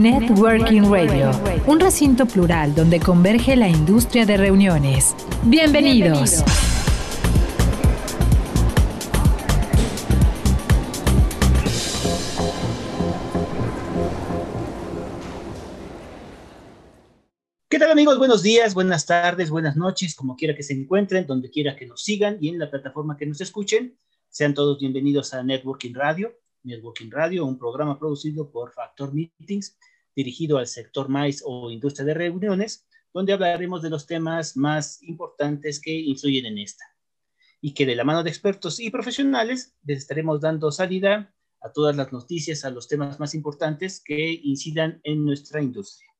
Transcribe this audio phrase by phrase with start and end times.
[0.00, 1.30] Networking Radio,
[1.66, 5.14] un recinto plural donde converge la industria de reuniones.
[5.44, 6.42] Bienvenidos.
[17.68, 18.16] ¿Qué tal amigos?
[18.16, 22.02] Buenos días, buenas tardes, buenas noches, como quiera que se encuentren, donde quiera que nos
[22.02, 23.98] sigan y en la plataforma que nos escuchen.
[24.30, 26.32] Sean todos bienvenidos a Networking Radio.
[26.62, 29.78] Networking Radio, un programa producido por Factor Meetings,
[30.14, 35.80] dirigido al sector MAIS o industria de reuniones, donde hablaremos de los temas más importantes
[35.80, 36.84] que influyen en esta.
[37.60, 41.96] Y que de la mano de expertos y profesionales les estaremos dando salida a todas
[41.96, 46.10] las noticias, a los temas más importantes que incidan en nuestra industria.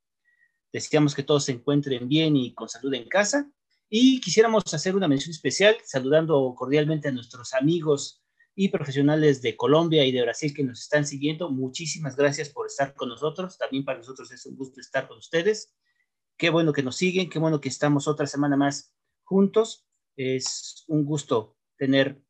[0.72, 3.50] Deseamos que todos se encuentren bien y con salud en casa.
[3.88, 8.19] Y quisiéramos hacer una mención especial, saludando cordialmente a nuestros amigos
[8.60, 11.50] y profesionales de Colombia y de Brasil que nos están siguiendo.
[11.50, 13.56] Muchísimas gracias por estar con nosotros.
[13.56, 15.74] También para nosotros es un gusto estar con ustedes.
[16.36, 18.94] Qué bueno que nos siguen, qué bueno que estamos otra semana más
[19.24, 19.88] juntos.
[20.14, 22.22] Es un gusto tener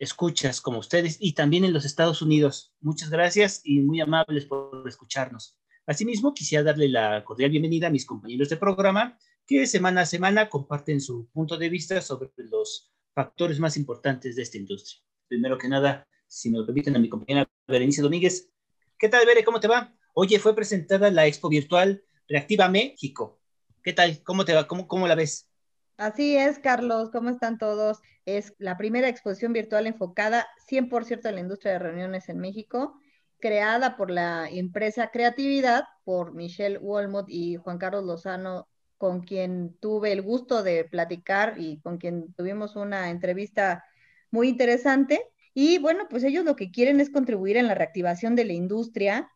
[0.00, 2.74] escuchas como ustedes y también en los Estados Unidos.
[2.80, 5.60] Muchas gracias y muy amables por escucharnos.
[5.86, 10.48] Asimismo, quisiera darle la cordial bienvenida a mis compañeros de programa que semana a semana
[10.48, 15.68] comparten su punto de vista sobre los factores más importantes de esta industria primero que
[15.68, 18.50] nada, si me lo permiten, a mi compañera Berenice Domínguez.
[18.98, 19.44] ¿Qué tal, Bere?
[19.44, 19.94] ¿Cómo te va?
[20.14, 23.38] Oye, fue presentada la expo virtual Reactiva México.
[23.82, 24.22] ¿Qué tal?
[24.24, 24.66] ¿Cómo te va?
[24.66, 25.48] ¿Cómo, cómo la ves?
[25.96, 27.10] Así es, Carlos.
[27.10, 27.98] ¿Cómo están todos?
[28.24, 33.00] Es la primera exposición virtual enfocada 100% en la industria de reuniones en México,
[33.40, 40.12] creada por la empresa Creatividad, por Michelle Walmot y Juan Carlos Lozano, con quien tuve
[40.12, 43.84] el gusto de platicar y con quien tuvimos una entrevista
[44.30, 45.20] muy interesante.
[45.54, 49.28] Y bueno, pues ellos lo que quieren es contribuir en la reactivación de la industria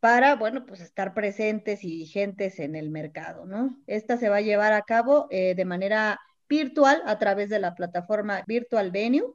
[0.00, 3.76] para, bueno, pues estar presentes y vigentes en el mercado, ¿no?
[3.86, 7.74] Esta se va a llevar a cabo eh, de manera virtual a través de la
[7.74, 9.34] plataforma Virtual Venue.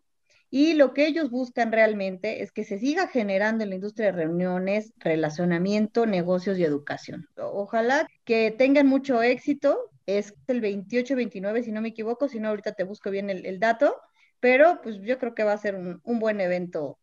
[0.50, 4.18] Y lo que ellos buscan realmente es que se siga generando en la industria de
[4.24, 7.28] reuniones, relacionamiento, negocios y educación.
[7.38, 9.90] Ojalá que tengan mucho éxito.
[10.06, 13.60] Es el 28-29, si no me equivoco, si no, ahorita te busco bien el, el
[13.60, 13.96] dato
[14.44, 17.00] pero pues yo creo que va a ser un, buen evento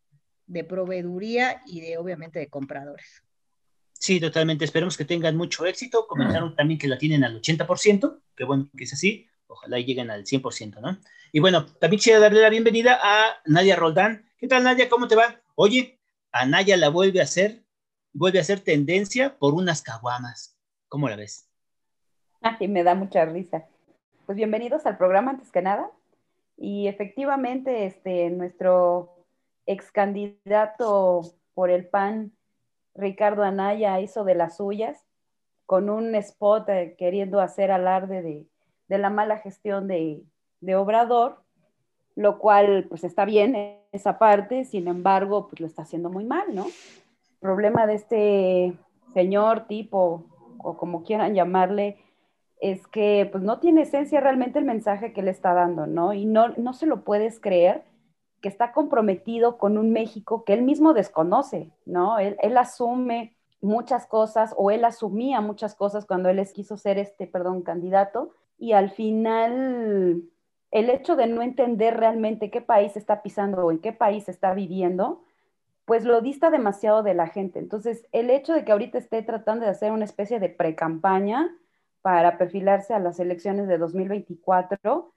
[0.47, 3.23] de proveeduría y de obviamente de compradores.
[3.95, 4.67] Sí, totalmente.
[4.67, 6.07] Esperemos que tengan mucho éxito.
[6.07, 9.27] Comentaron también que la tienen al 80%, que bueno que es así.
[9.47, 10.99] Ojalá lleguen al 100%, ¿no?
[11.33, 14.27] Y bueno, también quisiera darle la bienvenida a Nadia Roldán.
[14.37, 14.91] ¿Qué tal, Nadia?
[14.91, 15.41] ¿Cómo te va?
[15.55, 15.99] Oye,
[16.33, 17.65] Anaya la vuelve a hacer,
[18.13, 20.59] vuelve a hacer tendencia por unas caguamas.
[20.89, 21.49] ¿Cómo la ves?
[22.43, 23.65] Ay, me da mucha risa.
[24.27, 25.91] Pues bienvenidos al programa, antes que nada.
[26.63, 29.17] Y efectivamente, este, nuestro
[29.65, 31.23] ex candidato
[31.55, 32.33] por el PAN,
[32.95, 35.07] Ricardo Anaya, hizo de las suyas
[35.65, 38.21] con un spot eh, queriendo hacer alarde
[38.89, 40.23] de, la mala gestión de,
[40.77, 41.41] Obrador,
[42.15, 46.55] lo cual pues está bien esa parte, sin embargo, pues lo está haciendo muy mal,
[46.55, 46.67] ¿no?
[47.41, 48.73] Problema de este
[49.15, 50.25] señor tipo,
[50.59, 51.97] o como quieran llamarle,
[52.61, 56.13] es que pues no tiene esencia realmente el mensaje que le está dando, ¿no?
[56.13, 57.85] Y no, no se lo puedes creer
[58.41, 62.19] que está comprometido con un México que él mismo desconoce, ¿no?
[62.19, 67.63] Él, asume muchas cosas o él asumía muchas cosas cuando él quiso ser este, perdón,
[67.63, 70.23] candidato y al final
[70.71, 74.55] el hecho de no entender realmente qué país está pisando o en qué país está
[74.55, 75.23] viviendo,
[75.85, 77.59] pues lo dista demasiado de la gente.
[77.59, 81.51] Entonces, el hecho de que ahorita esté tratando de hacer una especie de pre-campaña,
[82.03, 85.13] para perfilarse a las elecciones de 2024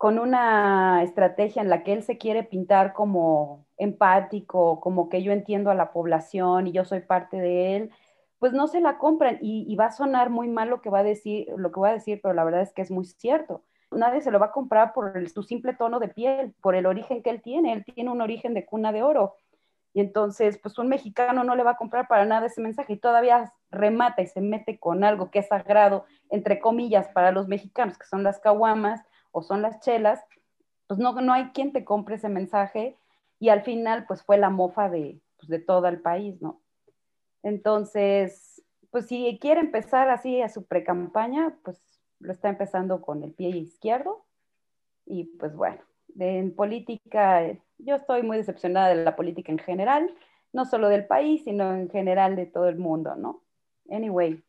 [0.00, 5.30] con una estrategia en la que él se quiere pintar como empático, como que yo
[5.30, 7.90] entiendo a la población y yo soy parte de él,
[8.38, 11.02] pues no se la compran y, va a sonar muy mal lo que va a
[11.02, 13.62] decir, lo que a decir, pero la verdad es que es muy cierto.
[13.90, 17.22] Nadie se lo va a comprar por su simple tono de piel, por el origen
[17.22, 17.74] que él tiene.
[17.74, 19.34] Él tiene un origen de cuna de oro.
[19.92, 22.98] Y entonces, pues un mexicano no le va a comprar para nada ese mensaje y
[22.98, 27.98] todavía remata y se mete con algo que es sagrado, entre comillas, para los mexicanos,
[27.98, 29.02] que son las caguamas
[29.32, 30.20] o son las chelas,
[30.86, 32.96] pues no, no hay quien te compre ese mensaje
[33.38, 36.60] y al final, pues fue la mofa de, pues, de todo el país, ¿no?
[37.42, 41.80] Entonces, pues si quiere empezar así a su pre-campaña, pues
[42.18, 44.24] lo está empezando con el pie izquierdo.
[45.06, 45.80] Y pues bueno,
[46.18, 47.42] en política,
[47.84, 50.14] yo estoy muy decepcionada de la política en general,
[50.52, 53.44] no solo del país, sino en general de todo el mundo, ¿no?
[53.90, 54.42] Anyway.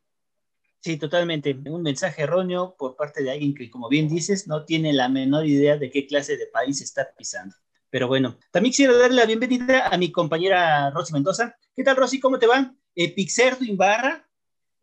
[0.80, 1.56] Sí, totalmente.
[1.70, 5.46] Un mensaje erróneo por parte de alguien que, como bien dices, no tiene la menor
[5.46, 7.56] idea de qué clase de país está pisando.
[7.92, 11.56] Pero bueno, también quisiera darle la bienvenida a mi compañera Rosy Mendoza.
[11.76, 12.20] ¿Qué tal, Rosy?
[12.20, 12.74] ¿Cómo te va?
[12.96, 14.28] Eh, Pixerdo Inbarra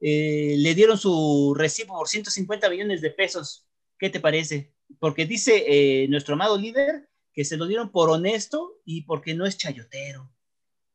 [0.00, 3.66] eh, le dieron su recibo por 150 millones de pesos.
[3.98, 4.72] ¿Qué te parece?
[5.00, 7.08] Porque dice eh, nuestro amado líder
[7.38, 10.28] que se lo dieron por honesto y porque no es chayotero.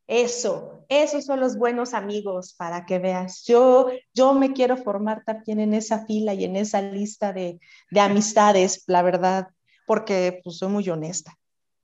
[0.08, 3.46] Eso, esos son los buenos amigos para que veas.
[3.46, 7.62] Yo, yo me quiero formar también en esa fila y en esa lista de,
[7.92, 9.48] de amistades, la verdad,
[9.88, 11.34] porque pues, soy muy honesta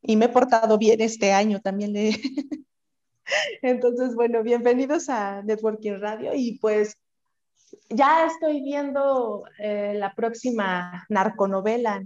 [0.02, 1.94] y me he portado bien este año también.
[1.94, 2.12] Le...
[3.62, 6.98] Entonces, bueno, bienvenidos a Networking Radio y pues
[7.90, 12.04] ya estoy viendo eh, la próxima narconovela.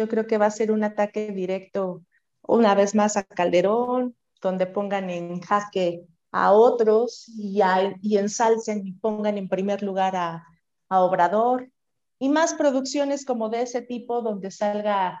[0.00, 2.02] Yo creo que va a ser un ataque directo
[2.40, 7.60] una vez más a Calderón, donde pongan en jaque a otros y,
[8.00, 10.46] y ensalcen y pongan en primer lugar a,
[10.88, 11.70] a Obrador
[12.18, 15.20] y más producciones como de ese tipo donde salga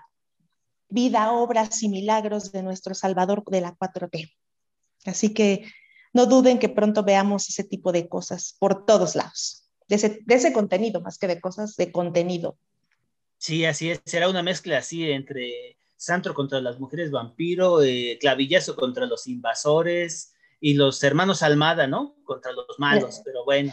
[0.88, 4.32] vida, obras y milagros de nuestro Salvador de la 4T.
[5.04, 5.66] Así que
[6.14, 9.96] no duden que pronto veamos ese tipo de cosas por todos lados, de
[10.26, 12.56] ese, contenido, más que de cosas, de contenido.
[13.40, 18.76] Sí, así es, será una mezcla así entre Santo contra las mujeres vampiro, eh, clavillazo
[18.76, 22.16] contra los invasores y los hermanos Almada, ¿no?
[22.24, 23.72] Contra los malos, pero bueno.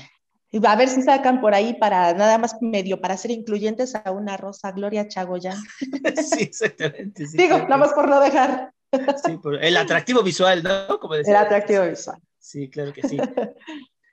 [0.51, 4.09] Y a ver si sacan por ahí para nada más medio para ser incluyentes a
[4.11, 5.53] una Rosa Gloria Chagoya.
[6.15, 7.25] sí, exactamente.
[7.33, 8.71] Digo, nada más por no dejar.
[9.25, 10.97] sí, por el atractivo visual, ¿no?
[10.97, 11.33] Como decía.
[11.33, 12.21] El atractivo visual.
[12.39, 13.17] Sí, claro que sí.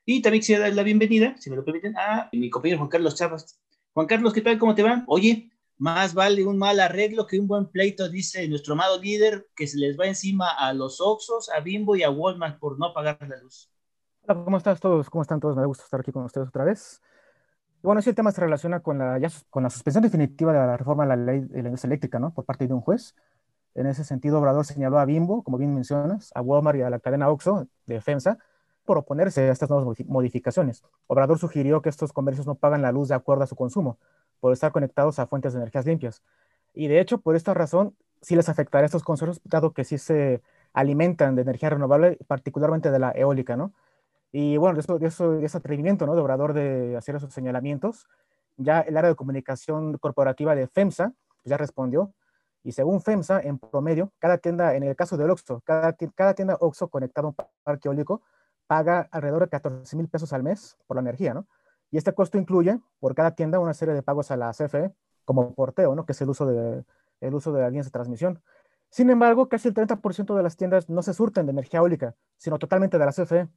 [0.05, 3.15] Y también quisiera dar la bienvenida, si me lo permiten, a mi compañero Juan Carlos
[3.15, 3.59] Chavas.
[3.94, 4.58] Juan Carlos, ¿qué tal?
[4.58, 5.05] ¿Cómo te va?
[5.06, 9.69] Oye, más vale un mal arreglo que un buen pleito, dice nuestro amado líder, que
[9.69, 13.17] se les va encima a los Oxos, a Bimbo y a Walmart por no pagar
[13.20, 13.70] la luz.
[14.23, 15.08] Hola, ¿cómo estás todos?
[15.08, 15.56] ¿Cómo están todos?
[15.56, 17.00] Me gusta estar aquí con ustedes otra vez.
[17.82, 21.08] bueno, ese tema se relaciona con la, con la suspensión definitiva de la reforma de
[21.11, 22.35] la ley de la industria eléctrica, ¿no?
[22.35, 23.14] Por parte de un juez.
[23.76, 26.99] En ese sentido, Obrador señaló a Bimbo, como bien mencionas, a Walmart y a la
[26.99, 28.38] cadena Oxxo de FEMSA
[28.85, 30.83] por oponerse a estas nuevas modificaciones.
[31.07, 33.99] Obrador sugirió que estos comercios no pagan la luz de acuerdo a su consumo,
[34.41, 36.23] por estar conectados a fuentes de energías limpias.
[36.75, 39.99] Y de hecho, por esta razón, sí les afectará a estos consumos, dado que sí
[39.99, 40.43] se
[40.73, 43.73] alimentan de energía renovable, particularmente de la eólica, ¿no?
[44.33, 46.15] Y bueno, eso, eso, ese atrevimiento ¿no?
[46.17, 48.09] de Obrador de hacer esos señalamientos,
[48.57, 51.13] ya el área de comunicación corporativa de FEMSA
[51.45, 52.13] ya respondió.
[52.65, 56.57] Y según FEMSA, en promedio, cada tienda, en el caso del OXXO, cada, cada tienda
[56.59, 58.23] OXXO conectada a un parque eólico
[58.67, 61.47] paga alrededor de 14 mil pesos al mes por la energía, ¿no?
[61.91, 64.93] Y este costo incluye por cada tienda una serie de pagos a la CFE,
[65.25, 66.05] como porteo, ¿no?
[66.07, 66.85] Que es el uso de,
[67.21, 68.43] el uso de líneas de transmisión.
[68.91, 72.59] Sin embargo, casi el 30% de las tiendas no se surten de energía eólica, sino
[72.59, 73.49] totalmente de la CFE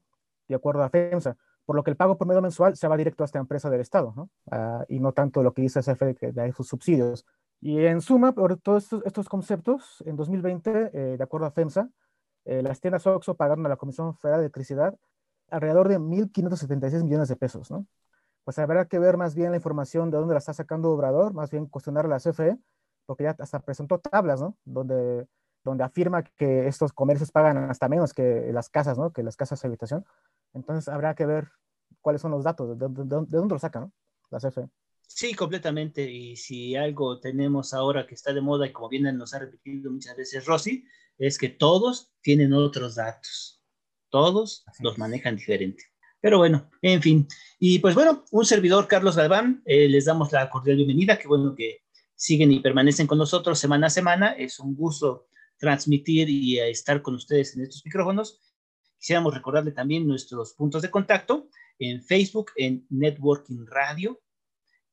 [0.48, 3.24] de acuerdo a FEMSA, por lo que el pago por medio mensual se va directo
[3.24, 4.30] a esta empresa del Estado, ¿no?
[4.50, 7.25] Ah, y no tanto lo que dice CFE que da sus subsidios.
[7.59, 11.89] Y en suma, por todos estos, conceptos, en 2020, eh, de acuerdo a FEMSA,
[12.47, 14.97] eh, las tiendas OXXO pagaron a la Comisión Federal de Electricidad
[15.49, 17.85] alrededor de 1.576 millones de pesos, ¿no?
[18.44, 21.51] Pues habrá que ver más bien la información de dónde la está sacando Obrador, más
[21.51, 22.57] bien cuestionar a la CFE,
[23.06, 24.57] porque ya hasta presentó tablas, ¿no?
[24.66, 25.27] Donde
[25.68, 29.11] donde afirma que estos comercios pagan hasta menos que las casas, ¿no?
[29.11, 30.06] Que las casas de habitación.
[30.54, 31.49] Entonces habrá que ver
[32.01, 33.92] cuáles son los datos, de, dónde lo sacan, ¿no?
[34.30, 34.69] La CFE.
[35.01, 36.09] Sí, completamente.
[36.09, 39.92] Y si algo tenemos ahora que está de moda y como bien nos ha repetido
[39.92, 40.85] muchas veces Rosy,
[41.18, 43.62] es que todos tienen otros datos.
[44.09, 45.83] Todos los manejan diferente.
[46.21, 47.28] Pero bueno, en fin.
[47.59, 51.18] Y pues bueno, un servidor, Carlos Galván, eh, les damos la cordial bienvenida.
[51.18, 51.81] Qué bueno que
[52.16, 54.31] siguen y permanecen con nosotros semana a semana.
[54.31, 58.42] Es un gusto transmitir y estar con ustedes en estos micrófonos.
[58.97, 64.19] Quisiéramos recordarle también nuestros puntos de contacto en Facebook, en Networking Radio,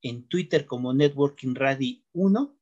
[0.02, 2.59] en Twitter como Networking Radio 1,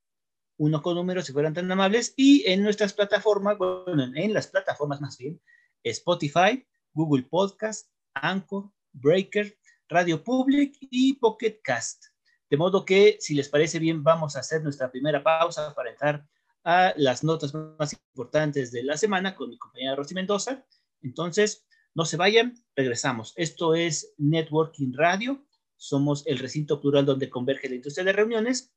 [0.62, 5.00] uno con números si fueran tan amables, y en nuestras plataformas, bueno, en las plataformas
[5.00, 5.40] más bien,
[5.82, 12.04] Spotify, Google Podcast, Anchor, Breaker, Radio Public y Pocket Cast.
[12.48, 16.28] De modo que, si les parece bien, vamos a hacer nuestra primera pausa para entrar
[16.62, 20.64] a las notas más importantes de la semana con mi compañera Rosy Mendoza.
[21.00, 23.32] Entonces, no se vayan, regresamos.
[23.34, 25.44] Esto es Networking Radio.
[25.76, 28.72] Somos el recinto plural donde converge la industria de reuniones.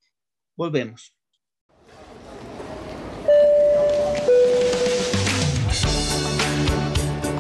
[0.56, 1.16] Volvemos.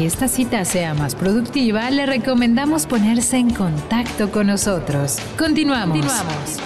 [0.00, 5.18] Que esta cita sea más productiva, le recomendamos ponerse en contacto con nosotros.
[5.36, 5.98] Continuamos.
[5.98, 6.56] Continuamos.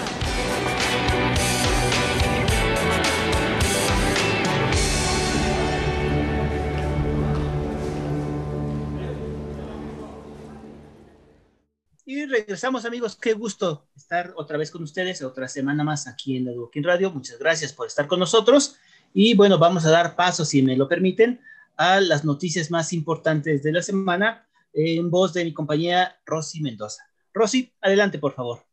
[12.05, 16.45] Y regresamos amigos, qué gusto estar otra vez con ustedes, otra semana más aquí en
[16.45, 17.11] la Networking Radio.
[17.11, 18.77] Muchas gracias por estar con nosotros.
[19.13, 21.41] Y bueno, vamos a dar paso, si me lo permiten,
[21.77, 27.03] a las noticias más importantes de la semana en voz de mi compañera Rosy Mendoza.
[27.33, 28.65] Rosy, adelante, por favor.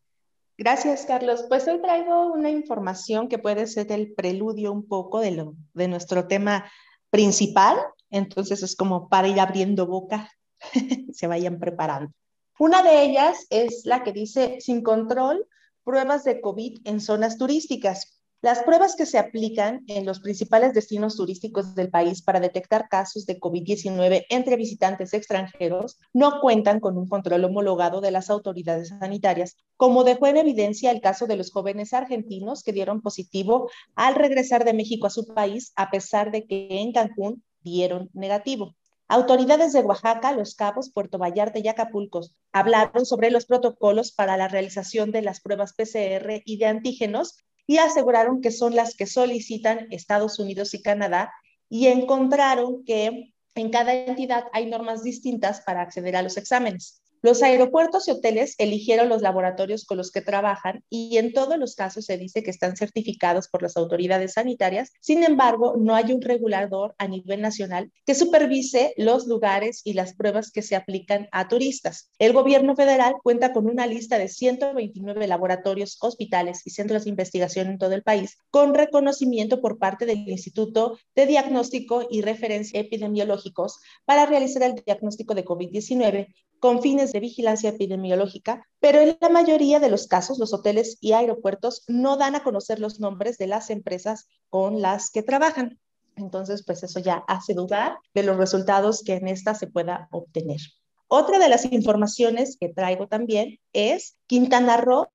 [0.59, 1.45] Gracias, Carlos.
[1.49, 5.89] Pues hoy traigo una información que puede ser el preludio un poco de, lo, de
[5.89, 6.71] nuestro tema
[7.11, 7.77] principal.
[8.11, 10.31] Entonces es como para ir abriendo boca,
[11.13, 12.13] se vayan preparando.
[12.59, 15.47] Una de ellas es la que dice, sin control,
[15.85, 18.22] pruebas de COVID en zonas turísticas.
[18.45, 23.25] Las pruebas que se aplican en los principales destinos turísticos del país para detectar casos
[23.25, 29.57] de COVID-19 entre visitantes extranjeros no cuentan con un control homologado de las autoridades sanitarias,
[29.77, 34.65] como dejó en evidencia el caso de los jóvenes argentinos que dieron positivo al regresar
[34.65, 38.75] de México a su país, a pesar de que en Cancún dieron negativo.
[39.07, 44.49] Autoridades de Oaxaca, Los Cabos, Puerto Vallarta y Acapulco hablaron sobre los protocolos para la
[44.49, 49.87] realización de las pruebas PCR y de antígenos y aseguraron que son las que solicitan
[49.91, 51.33] Estados Unidos y Canadá
[51.69, 57.02] y encontraron que en cada entidad hay normas distintas para acceder a los exámenes.
[57.25, 61.77] Los aeropuertos y hoteles eligieron los laboratorios con los que trabajan y en todos los
[61.77, 64.91] casos se dice que están certificados por las autoridades sanitarias.
[65.01, 70.17] Sin embargo, no hay un regulador a nivel nacional que supervise los lugares y las
[70.17, 72.11] pruebas que se aplican a turistas.
[72.19, 77.69] El gobierno federal cuenta con una lista de 129 laboratorios, hospitales y centros de investigación
[77.69, 83.79] en todo el país, con reconocimiento por parte del Instituto de Diagnóstico y Referencia Epidemiológicos
[84.05, 86.27] para realizar el diagnóstico de COVID-19
[86.63, 91.11] con fines de vigilancia epidemiológica, pero en la mayoría de los casos los hoteles y
[91.11, 95.81] aeropuertos no dan a conocer los nombres de las empresas con las que trabajan.
[96.15, 100.61] Entonces, pues eso ya hace dudar de los resultados que en esta se pueda obtener.
[101.09, 105.09] Otra de las informaciones que traigo también es Quintana Roo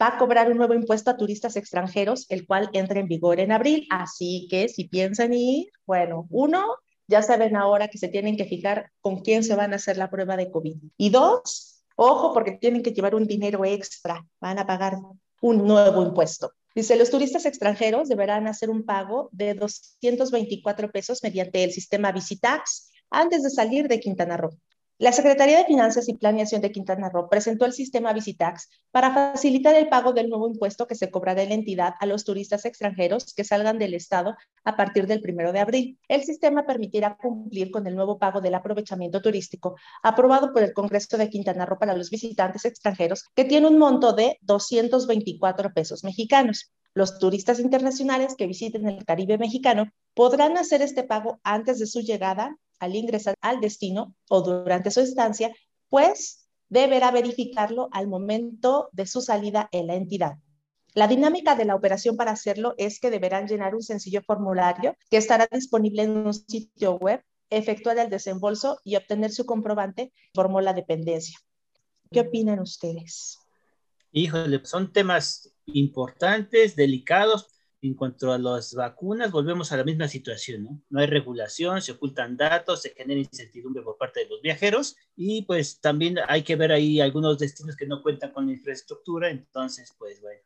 [0.00, 3.52] va a cobrar un nuevo impuesto a turistas extranjeros, el cual entra en vigor en
[3.52, 3.86] abril.
[3.90, 6.64] Así que si piensan ir, bueno, uno,
[7.06, 10.10] ya saben ahora que se tienen que fijar con quién se van a hacer la
[10.10, 10.76] prueba de COVID.
[10.96, 14.96] Y dos, ojo porque tienen que llevar un dinero extra, van a pagar
[15.40, 16.52] un nuevo impuesto.
[16.74, 22.90] Dice, los turistas extranjeros deberán hacer un pago de 224 pesos mediante el sistema Visitax
[23.10, 24.58] antes de salir de Quintana Roo.
[24.98, 29.74] La Secretaría de Finanzas y Planeación de Quintana Roo presentó el sistema Visitax para facilitar
[29.74, 33.34] el pago del nuevo impuesto que se cobrará de la entidad a los turistas extranjeros
[33.34, 35.98] que salgan del Estado a partir del primero de abril.
[36.06, 41.18] El sistema permitirá cumplir con el nuevo pago del aprovechamiento turístico aprobado por el Congreso
[41.18, 46.72] de Quintana Roo para los visitantes extranjeros, que tiene un monto de 224 pesos mexicanos.
[46.94, 52.00] Los turistas internacionales que visiten el Caribe mexicano podrán hacer este pago antes de su
[52.00, 55.52] llegada al ingresar al destino o durante su estancia,
[55.88, 60.34] pues deberá verificarlo al momento de su salida en la entidad.
[60.94, 65.16] La dinámica de la operación para hacerlo es que deberán llenar un sencillo formulario que
[65.16, 70.72] estará disponible en un sitio web, efectuar el desembolso y obtener su comprobante, formó la
[70.72, 71.38] dependencia.
[72.12, 73.38] ¿Qué opinan ustedes?
[74.12, 77.48] Híjole, son temas importantes, delicados,
[77.88, 80.80] en cuanto a las vacunas, volvemos a la misma situación, ¿no?
[80.88, 85.42] No hay regulación, se ocultan datos, se genera incertidumbre por parte de los viajeros y
[85.42, 89.94] pues también hay que ver ahí algunos destinos que no cuentan con la infraestructura, entonces
[89.98, 90.40] pues bueno.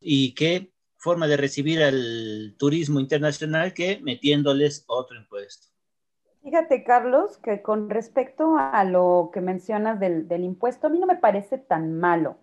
[0.00, 5.68] ¿Y qué forma de recibir al turismo internacional que metiéndoles otro impuesto?
[6.42, 11.06] Fíjate, Carlos, que con respecto a lo que mencionas del, del impuesto, a mí no
[11.06, 12.38] me parece tan malo.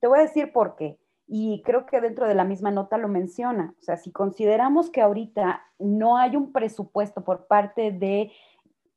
[0.00, 3.08] Te voy a decir por qué y creo que dentro de la misma nota lo
[3.08, 3.74] menciona.
[3.78, 8.32] O sea, si consideramos que ahorita no hay un presupuesto por parte de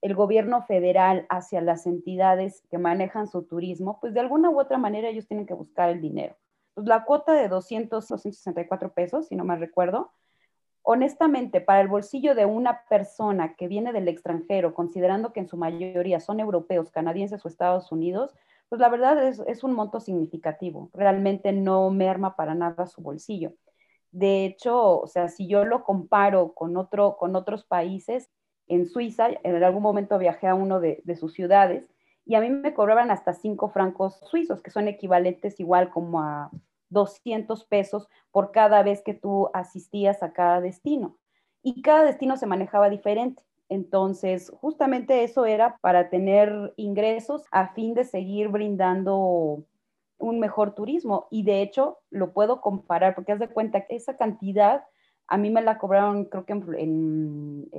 [0.01, 4.77] el gobierno federal hacia las entidades que manejan su turismo, pues de alguna u otra
[4.77, 6.35] manera ellos tienen que buscar el dinero.
[6.73, 10.11] Pues la cuota de 200, 264 pesos, si no me recuerdo,
[10.83, 15.57] honestamente, para el bolsillo de una persona que viene del extranjero, considerando que en su
[15.57, 18.35] mayoría son europeos, canadienses o Estados Unidos,
[18.69, 20.89] pues la verdad es, es un monto significativo.
[20.93, 23.53] Realmente no merma para nada su bolsillo.
[24.11, 28.29] De hecho, o sea, si yo lo comparo con, otro, con otros países,
[28.67, 31.89] en Suiza, en algún momento viajé a uno de, sus ciudades
[32.25, 36.51] y a mí me cobraban hasta cinco francos suizos, que son equivalentes igual como a
[36.89, 41.17] 200 pesos por cada vez que tú asistías a cada destino.
[41.61, 43.43] Y cada destino se manejaba diferente.
[43.69, 49.63] Entonces, justamente eso era para tener ingresos a fin de seguir brindando
[50.19, 51.27] un mejor turismo.
[51.31, 54.85] Y de hecho, lo puedo comparar porque haz de cuenta que esa cantidad
[55.27, 57.69] a mí me la cobraron, creo que en,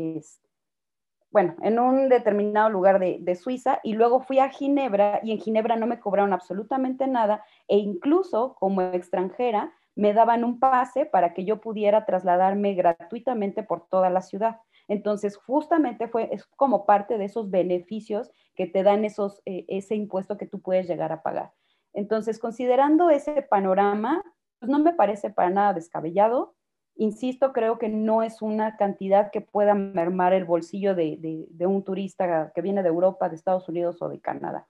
[1.30, 5.38] bueno, en un determinado lugar de, de, Suiza y luego fui a Ginebra y en
[5.38, 11.34] Ginebra no me cobraron absolutamente nada e incluso como extranjera me daban un pase para
[11.34, 14.60] que yo pudiera trasladarme gratuitamente por toda la ciudad.
[14.88, 19.94] Entonces, justamente fue es como parte de esos beneficios que te dan esos, eh, ese
[19.94, 21.52] impuesto que tú puedes llegar a pagar.
[21.92, 24.24] Entonces, considerando ese panorama,
[24.58, 26.54] pues no me parece para nada descabellado.
[26.96, 31.84] Insisto, creo que no es una cantidad que pueda mermar el bolsillo de, de, un
[31.84, 34.66] turista que viene de Europa, de Estados Unidos o de Canadá.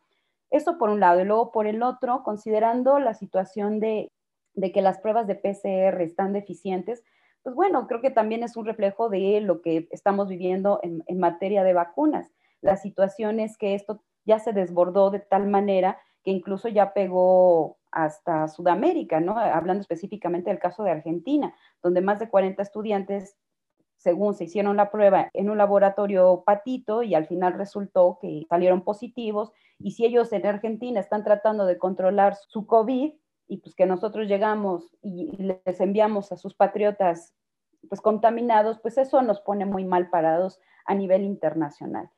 [0.50, 1.20] Eso por un lado.
[1.20, 4.12] Y luego por el otro, considerando la situación de,
[4.54, 7.02] de que las pruebas de PCR están deficientes,
[7.42, 11.18] pues bueno, creo que también es un reflejo de lo que estamos viviendo en, en
[11.18, 12.30] materia de vacunas.
[12.60, 17.78] La situación es que esto ya se desbordó de tal manera que incluso ya pegó
[17.90, 19.38] hasta Sudamérica, ¿no?
[19.38, 23.36] Hablando específicamente del caso de Argentina, donde más de 40 estudiantes,
[23.96, 28.82] según se hicieron la prueba en un laboratorio patito y al final resultó que salieron
[28.82, 33.14] positivos, y si ellos en Argentina están tratando de controlar su COVID,
[33.48, 37.34] y pues que nosotros llegamos y les enviamos a sus patriotas
[37.88, 42.10] pues contaminados, pues eso nos pone muy mal parados a nivel internacional.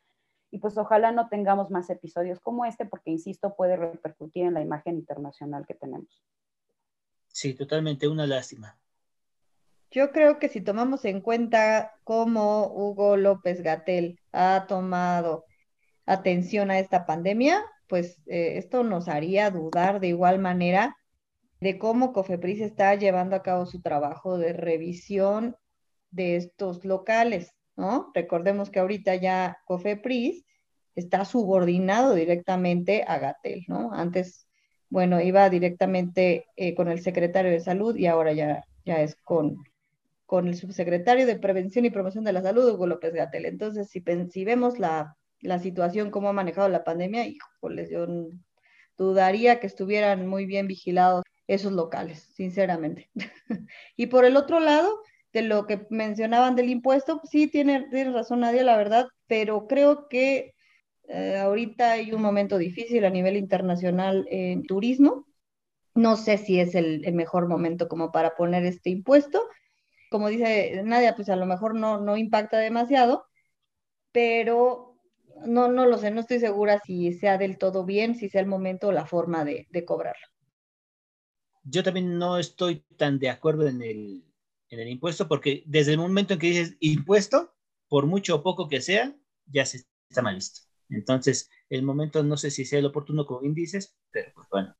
[0.50, 4.62] Y pues ojalá no tengamos más episodios como este, porque, insisto, puede repercutir en la
[4.62, 6.24] imagen internacional que tenemos.
[7.28, 8.76] Sí, totalmente una lástima.
[9.92, 15.44] Yo creo que si tomamos en cuenta cómo Hugo López Gatel ha tomado
[16.06, 20.96] atención a esta pandemia, pues eh, esto nos haría dudar de igual manera
[21.60, 25.56] de cómo Cofepris está llevando a cabo su trabajo de revisión
[26.10, 28.10] de estos locales, ¿no?
[28.14, 30.44] Recordemos que ahorita ya Cofepris
[30.94, 33.92] está subordinado directamente a Gatel, ¿no?
[33.92, 34.46] Antes,
[34.88, 39.56] bueno, iba directamente eh, con el secretario de salud y ahora ya, ya es con,
[40.26, 43.46] con el subsecretario de Prevención y Promoción de la Salud, Hugo López Gatel.
[43.46, 48.06] Entonces, si, si vemos la, la situación, cómo ha manejado la pandemia, híjoles, yo
[48.96, 51.22] dudaría que estuvieran muy bien vigilados
[51.54, 53.10] esos locales, sinceramente.
[53.96, 58.40] y por el otro lado, de lo que mencionaban del impuesto, sí, tiene, tiene razón
[58.40, 60.54] Nadia, la verdad, pero creo que
[61.08, 65.26] eh, ahorita hay un momento difícil a nivel internacional en turismo.
[65.94, 69.42] No sé si es el, el, mejor momento como para poner este impuesto.
[70.10, 73.26] Como dice Nadia, pues a lo mejor no, no impacta demasiado,
[74.12, 74.96] pero
[75.46, 78.46] no, no lo sé, no estoy segura si sea del todo bien, si sea el
[78.48, 80.29] momento o la forma de, de cobrarlo
[81.62, 84.24] yo también no estoy tan de acuerdo en el,
[84.68, 87.52] en el impuesto, porque desde el momento en que dices impuesto,
[87.88, 89.14] por mucho o poco que sea,
[89.46, 90.62] ya se está mal listo.
[90.88, 94.74] Entonces, el momento no sé si sea el oportuno como índices, pero pues bueno.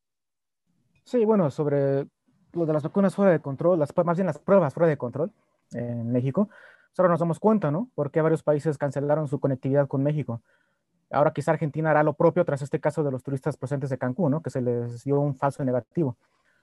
[1.04, 2.06] Sí, bueno, sobre
[2.52, 5.32] lo de las vacunas fuera de control, las, más bien las pruebas fuera de control
[5.72, 6.48] en México,
[6.92, 7.90] solo nos damos cuenta, ¿no?
[7.94, 10.42] Porque varios países cancelaron su conectividad con México.
[11.10, 14.32] Ahora quizá Argentina hará lo propio tras este caso de los turistas presentes de Cancún,
[14.32, 14.42] ¿no?
[14.42, 16.16] Que se les dio un falso negativo.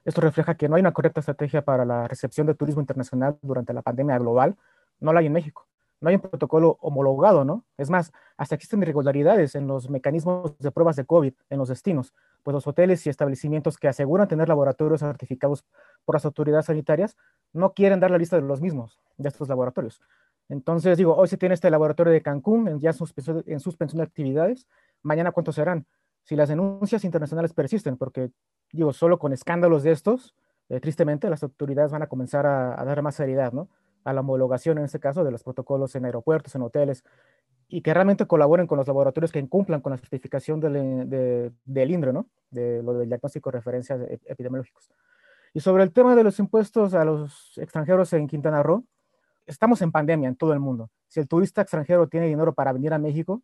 [0.04, 3.72] Esto refleja que no hay una correcta estrategia para la recepción de turismo internacional durante
[3.72, 4.56] la pandemia global.
[5.00, 5.66] No la hay en México.
[6.00, 7.64] No hay un protocolo homologado, ¿no?
[7.76, 12.14] Es más, hasta existen irregularidades en los mecanismos de pruebas de COVID en los destinos,
[12.44, 15.64] pues los hoteles y establecimientos que aseguran tener laboratorios certificados
[16.04, 17.16] por las autoridades sanitarias
[17.52, 20.00] no quieren dar la lista de los mismos, de estos laboratorios.
[20.48, 24.68] Entonces, digo, hoy se tiene este laboratorio de Cancún ya en suspensión de actividades.
[25.02, 25.84] Mañana, ¿cuántos serán?
[26.22, 28.30] Si las denuncias internacionales persisten, porque
[28.72, 30.34] digo, solo con escándalos de estos,
[30.68, 33.68] eh, tristemente las autoridades van a comenzar a, dar más seriedad, ¿no?
[34.04, 37.04] A la homologación, en este caso, de los protocolos en aeropuertos, en hoteles,
[37.68, 41.90] y que realmente colaboren con los laboratorios que incumplan con la certificación del, de, del
[41.90, 42.26] INDRE, ¿no?
[42.50, 44.90] De lo del diagnóstico de referencias epidemiológicos.
[45.52, 48.84] Y sobre el tema de los impuestos a los extranjeros en Quintana Roo,
[49.46, 50.90] estamos en pandemia en todo el mundo.
[51.08, 53.42] Si el turista extranjero tiene dinero para venir a México,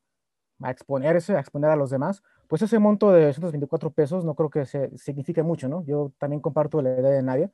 [0.63, 4.51] a exponerse, a exponer a los demás, pues ese monto de 224 pesos no creo
[4.51, 5.85] que se, signifique mucho, ¿no?
[5.85, 7.51] Yo también comparto la idea de Nadia,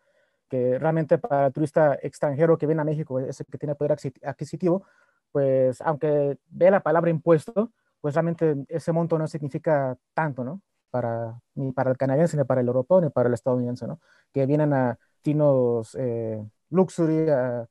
[0.49, 4.85] que realmente para el turista extranjero que viene a México, ese que tiene poder adquisitivo,
[5.33, 10.61] pues aunque ve la palabra impuesto, pues realmente ese monto no significa tanto, ¿no?
[10.91, 14.01] para, ni para el canadiense, ni para el europeo, ni para el estadounidense, ¿no?
[14.33, 17.67] Que vienen a tinos eh, luxury, a,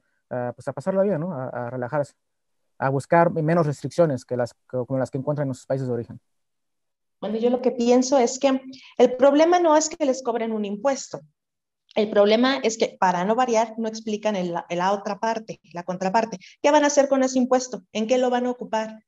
[0.56, 1.34] pues a pasar la vida, ¿no?
[1.34, 2.14] A, relajarse,
[2.80, 6.20] a buscar menos restricciones que las, como las que encuentran en sus países de origen.
[7.22, 8.62] Bueno, yo lo que pienso es que
[8.98, 11.20] el problema no es que les cobren un impuesto.
[11.96, 14.36] El problema es que para no variar no explican
[14.70, 16.40] la, otra parte, la contraparte.
[16.62, 17.84] ¿Qué van a hacer con ese impuesto?
[17.92, 19.04] ¿En qué lo van a ocupar?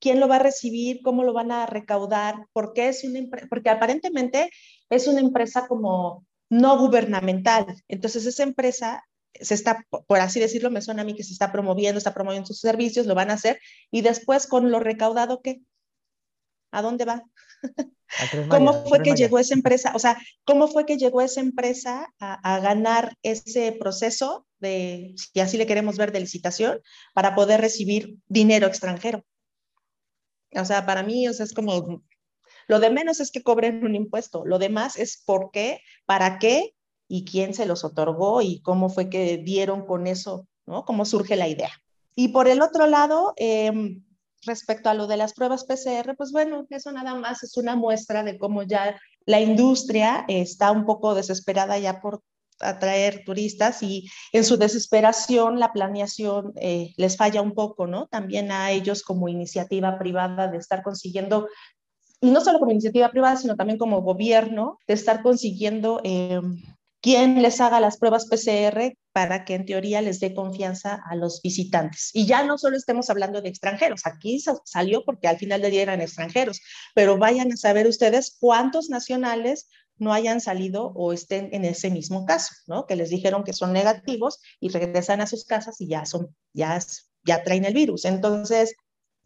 [0.00, 3.18] quién lo va a recibir, cómo lo van a recaudar, porque es una
[3.50, 4.48] porque aparentemente
[4.90, 7.66] es una empresa como no gubernamental.
[7.88, 9.02] Entonces esa empresa
[9.34, 12.46] se está, por así decirlo, me suena a mí que se está promoviendo, está promoviendo
[12.46, 13.60] sus servicios, lo van a hacer
[13.90, 15.60] y después con lo recaudado, ¿qué?
[16.70, 17.24] ¿A dónde va?
[18.48, 19.92] ¿Cómo fue que llegó esa empresa?
[19.94, 25.56] O sea, ¿cómo fue que llegó esa empresa a, ganar ese proceso de, si así
[25.56, 26.80] le queremos ver, de licitación
[27.14, 29.24] para poder recibir dinero extranjero?
[30.54, 32.02] O sea, para mí, o sea, es como,
[32.66, 36.74] lo de menos es que cobren un impuesto, lo demás es por qué, para qué
[37.08, 40.84] y quién se los otorgó y cómo fue que dieron con eso, ¿no?
[40.84, 41.70] Cómo surge la idea.
[42.14, 44.00] Y por el otro lado, eh,
[44.44, 48.22] respecto a lo de las pruebas PCR, pues bueno, eso nada más es una muestra
[48.22, 52.22] de cómo ya la industria está un poco desesperada ya por
[52.60, 58.06] atraer turistas y en su desesperación la planeación eh, les falla un poco, ¿no?
[58.06, 61.48] También a ellos como iniciativa privada de estar consiguiendo,
[62.20, 66.40] y no solo como iniciativa privada, sino también como gobierno, de estar consiguiendo eh,
[67.00, 71.40] quien les haga las pruebas PCR para que en teoría les dé confianza a los
[71.42, 72.10] visitantes.
[72.12, 75.82] Y ya no solo estemos hablando de extranjeros, aquí salió porque al final de día
[75.82, 76.60] eran extranjeros,
[76.94, 82.24] pero vayan a saber ustedes cuántos nacionales no hayan salido o estén en ese mismo
[82.24, 82.86] caso, ¿no?
[82.86, 86.78] Que les dijeron que son negativos y regresan a sus casas y ya son, ya,
[87.24, 88.04] ya traen el virus.
[88.04, 88.74] Entonces,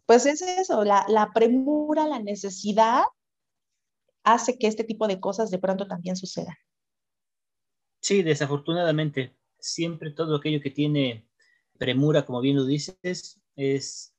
[0.07, 3.03] pues es eso, la premura, la necesidad
[4.23, 6.55] hace que este tipo de cosas de pronto también sucedan.
[8.03, 11.25] Sí, desafortunadamente, siempre todo aquello que tiene
[11.79, 14.13] premura, como bien lo dices, es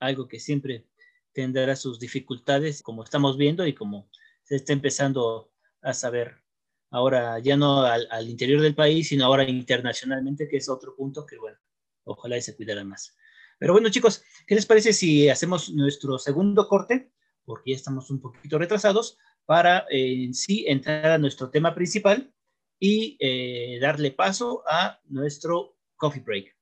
[0.00, 0.88] algo que siempre
[1.32, 4.10] tendrá sus dificultades, como estamos viendo y como
[4.42, 6.42] se está empezando a saber
[6.90, 11.38] ahora ya no al, interior del país, sino ahora internacionalmente, que es otro punto que,
[11.38, 11.58] bueno,
[12.02, 13.16] ojalá y se cuidara más.
[13.60, 17.12] Pero bueno, chicos, ¿qué les parece si hacemos nuestro segundo corte?
[17.44, 22.32] Porque ya estamos un poquito retrasados para eh, en sí entrar a nuestro tema principal,
[22.84, 26.56] y eh, darle paso a nuestro coffee break.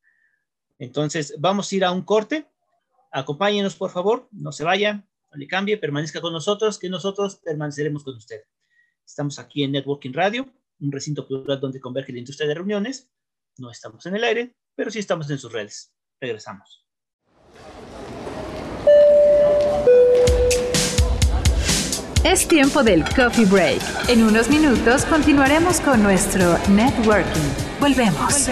[0.79, 2.47] Entonces, vamos a ir a un corte.
[3.11, 5.03] Acompáñenos, por favor, no se vaya,
[5.33, 8.43] no le cambie, permanezca con nosotros, que nosotros permaneceremos con usted.
[9.03, 10.47] Estamos aquí en Networking Radio,
[10.81, 13.11] un recinto plural donde converge la industria de reuniones.
[13.57, 15.95] No estamos en el aire, pero sí estamos en sus redes.
[16.21, 16.80] Regresamos.
[22.23, 23.81] Es tiempo del coffee break.
[24.09, 27.41] En unos minutos continuaremos con nuestro networking.
[27.81, 28.51] Volvemos.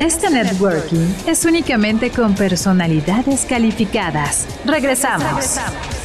[0.00, 4.48] Este networking es únicamente con personalidades calificadas.
[4.64, 5.60] Regresamos.
[5.96, 5.99] y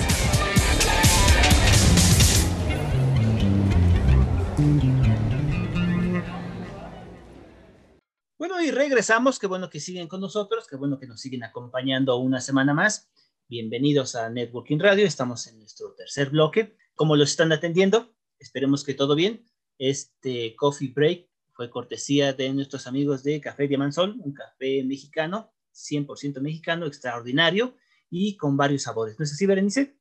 [8.95, 9.39] regresamos.
[9.39, 13.09] Qué bueno que siguen con nosotros, qué bueno que nos siguen acompañando una semana más.
[13.49, 15.05] Bienvenidos a Networking Radio.
[15.05, 16.77] Estamos en nuestro tercer bloque.
[16.93, 18.15] ¿Cómo los están atendiendo?
[18.39, 19.43] Esperemos que todo bien.
[19.77, 26.39] Este coffee break fue cortesía de nuestros amigos de Café Diamansol, un café mexicano, 100%
[26.39, 27.75] mexicano, extraordinario
[28.09, 29.19] y con varios sabores.
[29.19, 29.97] ¿No es así, Berenice?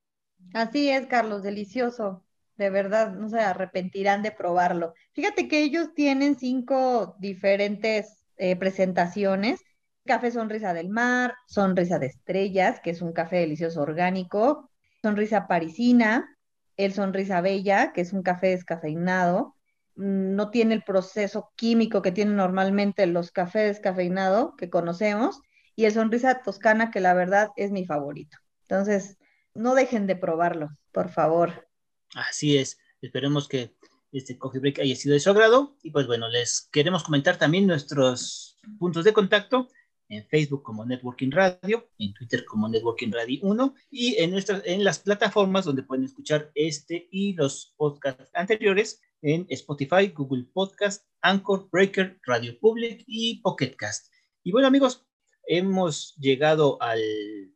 [0.52, 2.22] Así es, Carlos, delicioso.
[2.57, 4.94] De verdad, no se arrepentirán de probarlo.
[5.14, 9.61] Fíjate que ellos tienen cinco diferentes eh, presentaciones.
[10.05, 14.70] Café Sonrisa del Mar, Sonrisa de Estrellas, que es un café delicioso orgánico,
[15.01, 16.37] Sonrisa Parisina,
[16.77, 19.55] el Sonrisa Bella, que es un café descafeinado,
[19.97, 25.40] mm, no tiene el proceso químico que tienen normalmente los cafés descafeinados que conocemos,
[25.77, 28.37] y el Sonrisa Toscana, que la verdad es mi favorito.
[28.62, 29.18] Entonces,
[29.55, 31.68] no dejen de probarlo, por favor.
[32.14, 33.75] Así es, esperemos que
[34.18, 35.77] este coffee break haya sido de su agrado.
[35.83, 39.68] Y pues bueno, les queremos comentar también nuestros puntos de contacto
[40.09, 44.85] en Facebook como Networking Radio, en Twitter como Networking Radio 1 y en, nuestras, en
[44.85, 51.68] las plataformas donde pueden escuchar este y los podcasts anteriores en Spotify, Google Podcast, Anchor,
[51.70, 54.12] Breaker, Radio Public y Pocket Cast.
[54.42, 55.07] Y bueno amigos,
[55.46, 57.00] hemos llegado al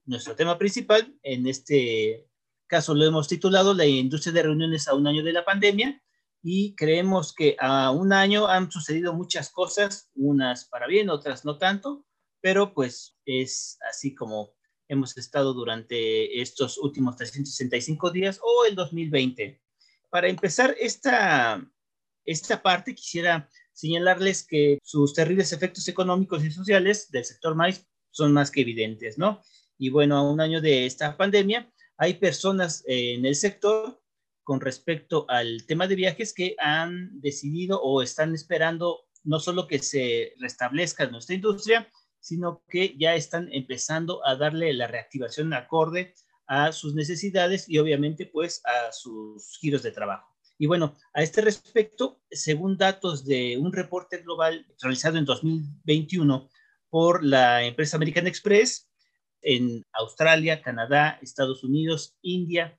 [0.07, 2.27] nuestro tema principal en este
[2.67, 6.03] caso lo hemos titulado La industria de reuniones a un año de la pandemia
[6.43, 11.59] y creemos que a un año han sucedido muchas cosas, unas para bien, otras no
[11.59, 12.07] tanto,
[12.41, 14.55] pero pues es así como
[14.89, 19.61] hemos estado durante estos últimos 365 días o el 2020.
[20.11, 21.63] Para empezar esta,
[22.25, 28.33] esta parte, quisiera señalarles que sus terribles efectos económicos y sociales del sector maíz son
[28.33, 29.43] más que evidentes, ¿no?
[29.77, 34.01] Y bueno, a un año de esta pandemia, hay personas en el sector
[34.49, 39.79] con respecto al tema de viajes que han decidido o están esperando no solo que
[39.79, 41.87] se restablezca nuestra industria,
[42.19, 46.15] sino que ya están empezando a darle la reactivación acorde
[46.47, 50.35] a sus necesidades y obviamente pues a sus giros de trabajo.
[50.57, 56.49] Y bueno, a este respecto, según datos de un reporte global realizado en 2021
[56.89, 58.89] por la empresa American Express,
[59.43, 62.79] en Australia, Canadá, Estados Unidos, India,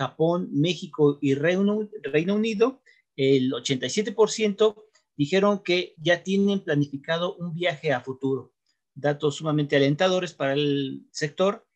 [0.00, 1.86] Japón, México y Reino,
[2.34, 2.80] Unido,
[3.16, 4.82] el 87%
[5.14, 8.54] dijeron que ya tienen planificado un viaje a futuro.
[8.94, 11.68] Datos sumamente alentadores para el sector.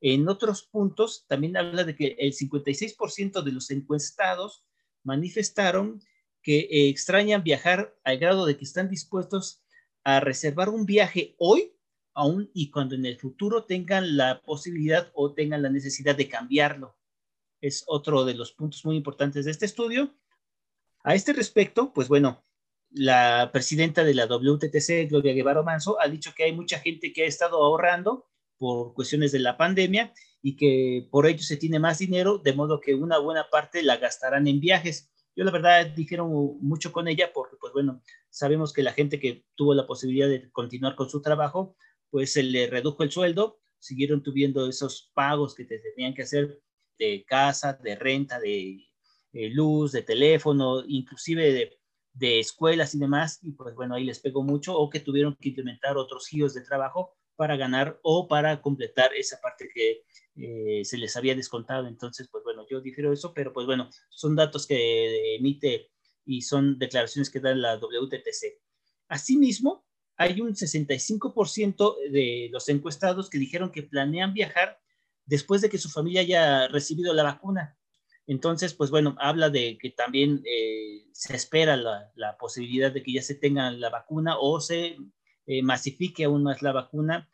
[0.00, 4.64] En otros puntos también habla de que el 56% de los encuestados
[5.04, 6.02] manifestaron
[6.42, 9.62] que eh, extrañan viajar al grado de que están dispuestos
[10.02, 11.72] a reservar un viaje hoy,
[12.14, 16.96] aún y cuando en el futuro tengan la posibilidad o tengan la necesidad de cambiarlo
[17.60, 20.14] es otro de los puntos muy importantes de este estudio.
[21.02, 22.44] A este respecto, pues bueno,
[22.90, 27.24] la presidenta de la WTTC, Gloria Guevara Manso, ha dicho que hay mucha gente que
[27.24, 28.26] ha estado ahorrando
[28.58, 32.80] por cuestiones de la pandemia y que por ello se tiene más dinero, de modo
[32.80, 35.10] que una buena parte la gastarán en viajes.
[35.36, 39.46] Yo la verdad dijeron mucho con ella porque, pues bueno, sabemos que la gente que
[39.54, 41.76] tuvo la posibilidad de continuar con su trabajo,
[42.10, 46.60] pues se le redujo el sueldo, siguieron tuviendo esos pagos que te tenían que hacer
[47.00, 48.86] de casa, de renta, de,
[49.32, 51.78] luz, de teléfono, inclusive de,
[52.12, 55.48] de, escuelas y demás, y pues bueno, ahí les pegó mucho, o que tuvieron que
[55.48, 60.02] implementar otros giros de trabajo para ganar o para completar esa parte que
[60.36, 61.86] eh, se les había descontado.
[61.86, 65.90] Entonces, pues bueno, yo difiero eso, pero pues bueno, son datos que emite
[66.26, 68.60] y son declaraciones que da la WTTC.
[69.08, 69.86] Asimismo,
[70.16, 74.78] hay un 65% de los encuestados que dijeron que planean viajar
[75.26, 77.76] después de que su familia haya recibido la vacuna.
[78.26, 83.22] Entonces, pues bueno, habla de que también eh, se espera la, posibilidad de que ya
[83.22, 84.96] se tenga la vacuna o se
[85.46, 87.28] eh, masifique aún más la vacuna,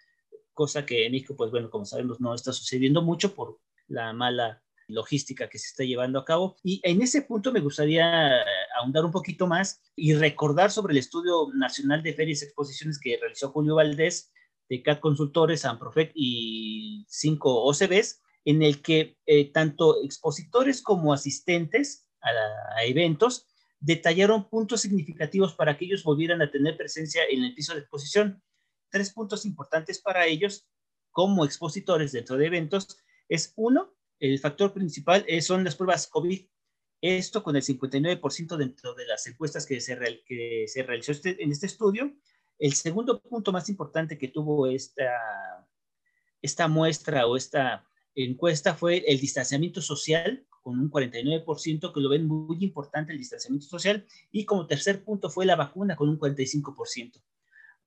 [0.55, 4.63] cosa que en México, pues bueno, como sabemos, no está sucediendo mucho por la mala
[4.89, 6.57] logística que se está llevando a cabo.
[6.63, 8.45] Y en ese punto me gustaría eh,
[8.79, 13.19] ahondar un poquito más y recordar sobre el Estudio Nacional de Ferias y Exposiciones que
[13.21, 14.33] realizó Julio Valdés
[14.69, 22.09] de CAD Consultores, Amprofec y cinco OCBs, en el que eh, tanto expositores como asistentes
[22.23, 23.47] a, eventos
[23.81, 28.43] detallaron puntos significativos para que ellos volvieran a tener presencia en el piso de exposición.
[28.91, 30.69] Tres puntos importantes para ellos
[31.11, 32.99] como expositores dentro de eventos
[33.29, 36.47] es uno, el factor principal son las pruebas COVID.
[37.03, 41.53] Esto con el 59% dentro de las encuestas que se, que se realizó este, en
[41.53, 42.17] este estudio
[42.59, 45.67] el segundo punto más importante que tuvo esta,
[46.41, 52.27] esta muestra o esta encuesta fue el distanciamiento social, con un 49% que lo ven
[52.27, 57.23] muy importante el distanciamiento social, y como tercer punto fue la vacuna, con un 45%.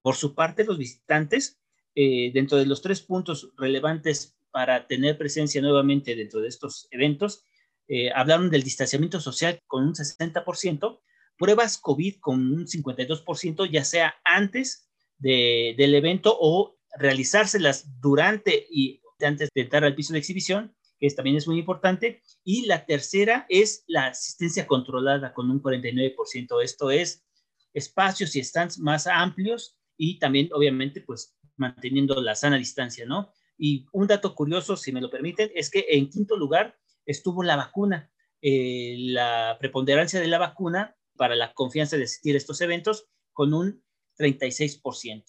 [0.02, 1.60] Por su parte, los visitantes,
[1.96, 7.44] eh, dentro de los tres puntos relevantes para tener presencia nuevamente dentro de estos eventos,
[7.88, 11.02] eh, hablaron del distanciamiento social con un 60%,
[11.40, 19.50] pruebas COVID con un 52%, ya sea antes del evento o realizárselas durante y antes
[19.54, 22.22] de entrar al piso de exhibición, que también es muy importante.
[22.44, 26.62] Y la tercera es la asistencia controlada con un 49%.
[26.62, 27.26] Esto es
[27.74, 33.32] espacios y stands más amplios y también, obviamente, pues manteniendo la sana distancia, ¿no?
[33.58, 37.56] Y un dato curioso, si me lo permiten, es que en quinto lugar estuvo la
[37.56, 38.12] vacuna.
[38.42, 43.54] Eh, la preponderancia de la vacuna para la confianza de asistir a estos eventos con
[43.54, 43.84] un
[44.18, 45.26] 36%.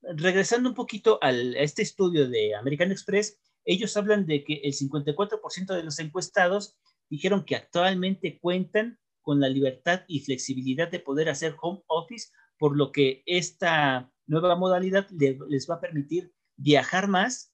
[0.00, 5.76] Regresando un poquito a este estudio de American Express, ellos hablan de que el 54%
[5.76, 6.78] de los encuestados
[7.10, 12.74] dijeron que actualmente cuentan con la libertad y flexibilidad de poder hacer home office, por
[12.74, 17.52] lo que esta nueva modalidad les va a permitir viajar más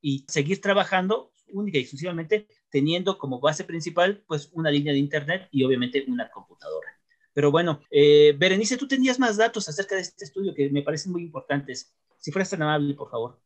[0.00, 5.48] y seguir trabajando única y exclusivamente teniendo como base principal pues una línea de internet
[5.50, 6.97] y obviamente una computadora.
[7.38, 11.12] Pero bueno, eh, Berenice, tú tenías más datos acerca de este estudio que me parecen
[11.12, 11.94] muy importantes.
[12.16, 13.38] Si fueras tan amable, por favor.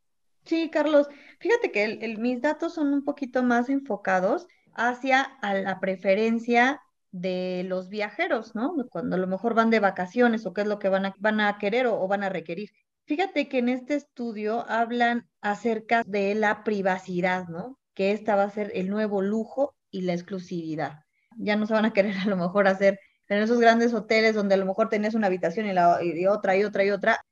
[0.47, 1.09] Sí, Carlos,
[1.41, 7.91] fíjate que mis datos son un poquito más enfocados hacia a la preferencia de los
[7.91, 8.75] viajeros, ¿no?
[8.91, 11.43] Cuando a lo mejor van de vacaciones o qué es lo que van a, van
[11.43, 12.71] a querer o, van a requerir.
[13.05, 17.79] Fíjate que en este estudio hablan acerca de la privacidad, ¿no?
[17.93, 21.01] Que esta va a ser el nuevo lujo y la exclusividad.
[21.37, 22.99] Ya no se van a querer a lo mejor hacer
[23.33, 26.57] en esos grandes hoteles donde a lo mejor tenés una habitación y, la, y otra
[26.57, 27.25] y otra y otra.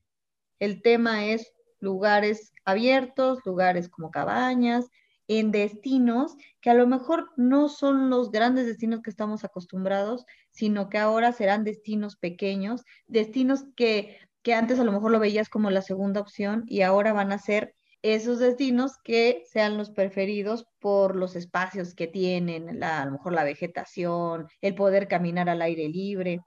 [0.59, 4.87] El tema es lugares abiertos, lugares como cabañas,
[5.29, 10.89] en destinos que a lo mejor no son los grandes destinos que estamos acostumbrados, sino
[10.89, 15.71] que ahora serán destinos pequeños, destinos que, que antes a lo mejor lo veías como
[15.71, 21.17] la segunda opción y ahora van a ser esos destinos que sean los preferidos por
[21.17, 26.41] los espacios que tienen, a lo mejor la vegetación, el poder caminar al aire libre.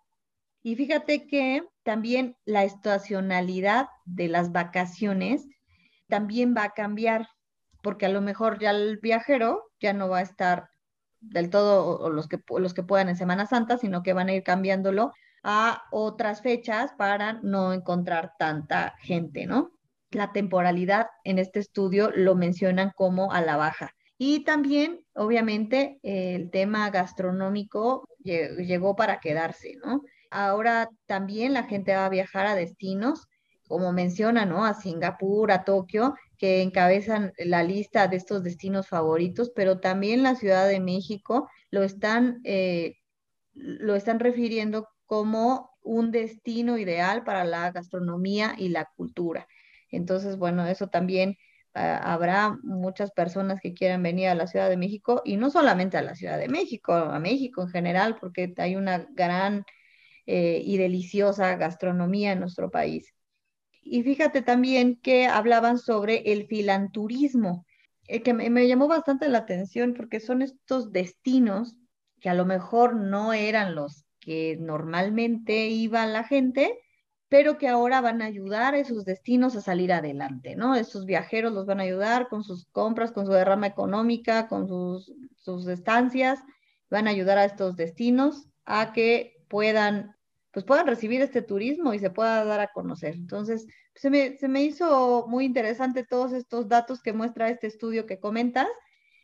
[0.64, 5.46] Y fíjate que también la estacionalidad de las vacaciones
[6.08, 7.28] también va a cambiar
[7.82, 10.70] porque a lo mejor ya el viajero ya no va a estar
[11.20, 14.34] del todo, o, los, que, los que puedan en Semana Santa, sino que van a
[14.34, 15.12] ir cambiándolo
[15.44, 19.72] a otras fechas para no encontrar tanta gente, ¿no?
[20.14, 23.94] La temporalidad en este estudio lo mencionan como a la baja.
[24.18, 30.04] Y también, obviamente, el tema gastronómico llegó para quedarse, ¿no?
[30.30, 33.28] Ahora también la gente va a viajar a destinos,
[33.68, 34.66] como menciona, ¿no?
[34.66, 40.36] A Singapur, a Tokio, que encabezan la lista de estos destinos favoritos, pero también la
[40.36, 42.96] Ciudad de México lo están, eh,
[43.54, 49.48] lo están refiriendo como un destino ideal para la gastronomía y la cultura.
[49.96, 51.38] Entonces, bueno, eso también
[51.74, 55.98] ah, habrá muchas personas que quieran venir a la Ciudad de México y no solamente
[55.98, 59.66] a la Ciudad de México, a México en general, porque hay una gran
[60.26, 63.14] eh, y deliciosa gastronomía en nuestro país.
[63.84, 67.66] Y fíjate también que hablaban sobre el filanturismo,
[68.08, 71.76] eh, que me, llamó bastante la atención porque son estos destinos
[72.22, 76.80] que a lo mejor no eran los que normalmente iba la gente,
[77.34, 80.76] pero que ahora van a ayudar a esos destinos a salir adelante, ¿no?
[80.76, 85.12] Esos viajeros los van a ayudar con sus compras, con su derrama económica, con sus,
[85.38, 86.44] sus estancias,
[86.92, 90.16] van a ayudar a estos destinos a que puedan
[90.52, 93.16] pues puedan recibir este turismo y se pueda dar a conocer.
[93.16, 93.66] Entonces,
[93.96, 98.20] se me, se me hizo muy interesante todos estos datos que muestra este estudio que
[98.20, 98.68] comentas.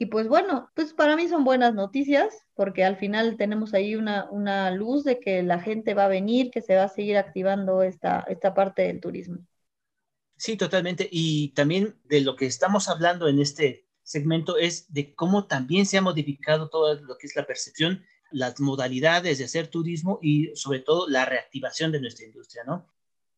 [0.01, 4.29] Y pues bueno, pues para mí son buenas noticias porque al final tenemos ahí una,
[4.31, 7.83] una luz de que la gente va a venir, que se va a seguir activando
[7.83, 9.39] esta, esta parte del turismo.
[10.37, 11.07] Sí, totalmente.
[11.11, 15.97] Y también de lo que estamos hablando en este segmento es de cómo también se
[15.97, 20.79] ha modificado todo lo que es la percepción las modalidades de hacer turismo y sobre
[20.79, 22.85] todo la reactivación de nuestra industria, ¿no?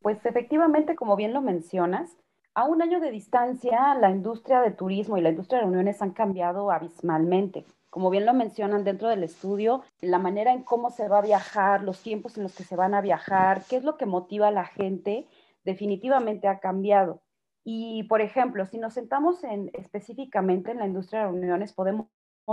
[0.01, 2.09] Pues efectivamente, como bien lo mencionas,
[2.53, 6.11] a un año de distancia la industria de turismo y la industria de reuniones han
[6.11, 7.65] cambiado abismalmente.
[7.89, 11.83] Como bien lo mencionan dentro del estudio, la manera en cómo se va a viajar,
[11.83, 14.51] los tiempos en los que se van a viajar, qué es lo que motiva a
[14.51, 15.27] la gente,
[15.63, 17.21] definitivamente ha cambiado.
[17.63, 22.07] Y, por ejemplo, si nos sentamos en, específicamente en la industria de reuniones, podemos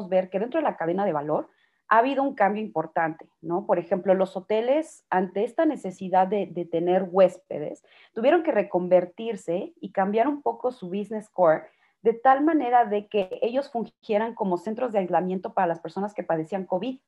[0.09, 1.49] ver que dentro de la cadena de valor
[1.89, 3.67] ha habido un cambio importante, ¿no?
[3.67, 10.29] Por ejemplo, los hoteles, ante esta necesidad de, tener huéspedes, tuvieron que reconvertirse y cambiar
[10.29, 11.65] un poco su business core
[12.03, 16.23] de tal manera de que ellos fungieran como centros de aislamiento para las personas que
[16.23, 17.01] padecían COVID,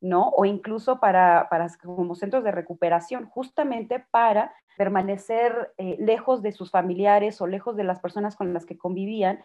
[0.00, 0.28] ¿no?
[0.28, 1.48] O incluso para,
[1.82, 7.84] como centros de recuperación, justamente para permanecer eh, lejos de sus familiares o lejos de
[7.84, 9.42] las personas con las que convivían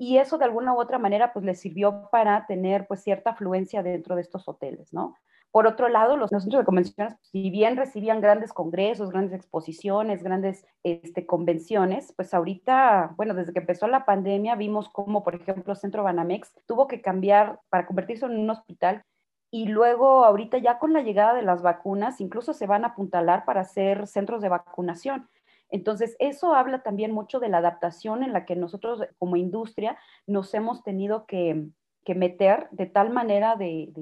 [0.00, 3.82] y eso de alguna u otra manera pues les sirvió para tener pues cierta afluencia
[3.82, 5.14] dentro de estos hoteles, ¿no?
[5.50, 10.64] Por otro lado, los, centros de convenciones, si bien recibían grandes congresos, grandes exposiciones, grandes
[10.84, 16.02] este, convenciones, pues ahorita, bueno, desde que empezó la pandemia vimos cómo, por ejemplo, Centro
[16.02, 19.02] Banamex tuvo que cambiar para convertirse en un hospital
[19.50, 23.44] y luego ahorita ya con la llegada de las vacunas, incluso se van a apuntalar
[23.44, 25.28] para hacer centros de vacunación.
[25.70, 29.96] Entonces, eso habla también mucho de la adaptación en la que nosotros como industria
[30.26, 31.68] nos hemos tenido que,
[32.12, 33.92] meter de tal manera de,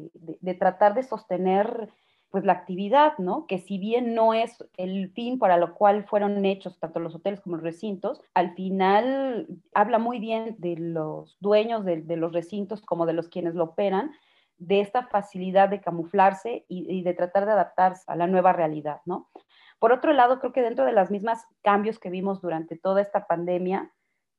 [0.58, 1.90] tratar de sostener
[2.30, 3.46] pues la actividad, ¿no?
[3.46, 7.42] Que si bien no es el fin para lo cual fueron hechos tanto los hoteles
[7.42, 13.04] como los recintos, al final habla muy bien de los dueños de, los recintos como
[13.04, 14.12] de los quienes lo operan,
[14.56, 19.02] de esta facilidad de camuflarse y, y, de tratar de adaptarse a la nueva realidad,
[19.04, 19.28] ¿no?
[19.78, 23.26] Por otro lado, creo que dentro de las mismas cambios que vimos durante toda esta
[23.26, 23.92] pandemia,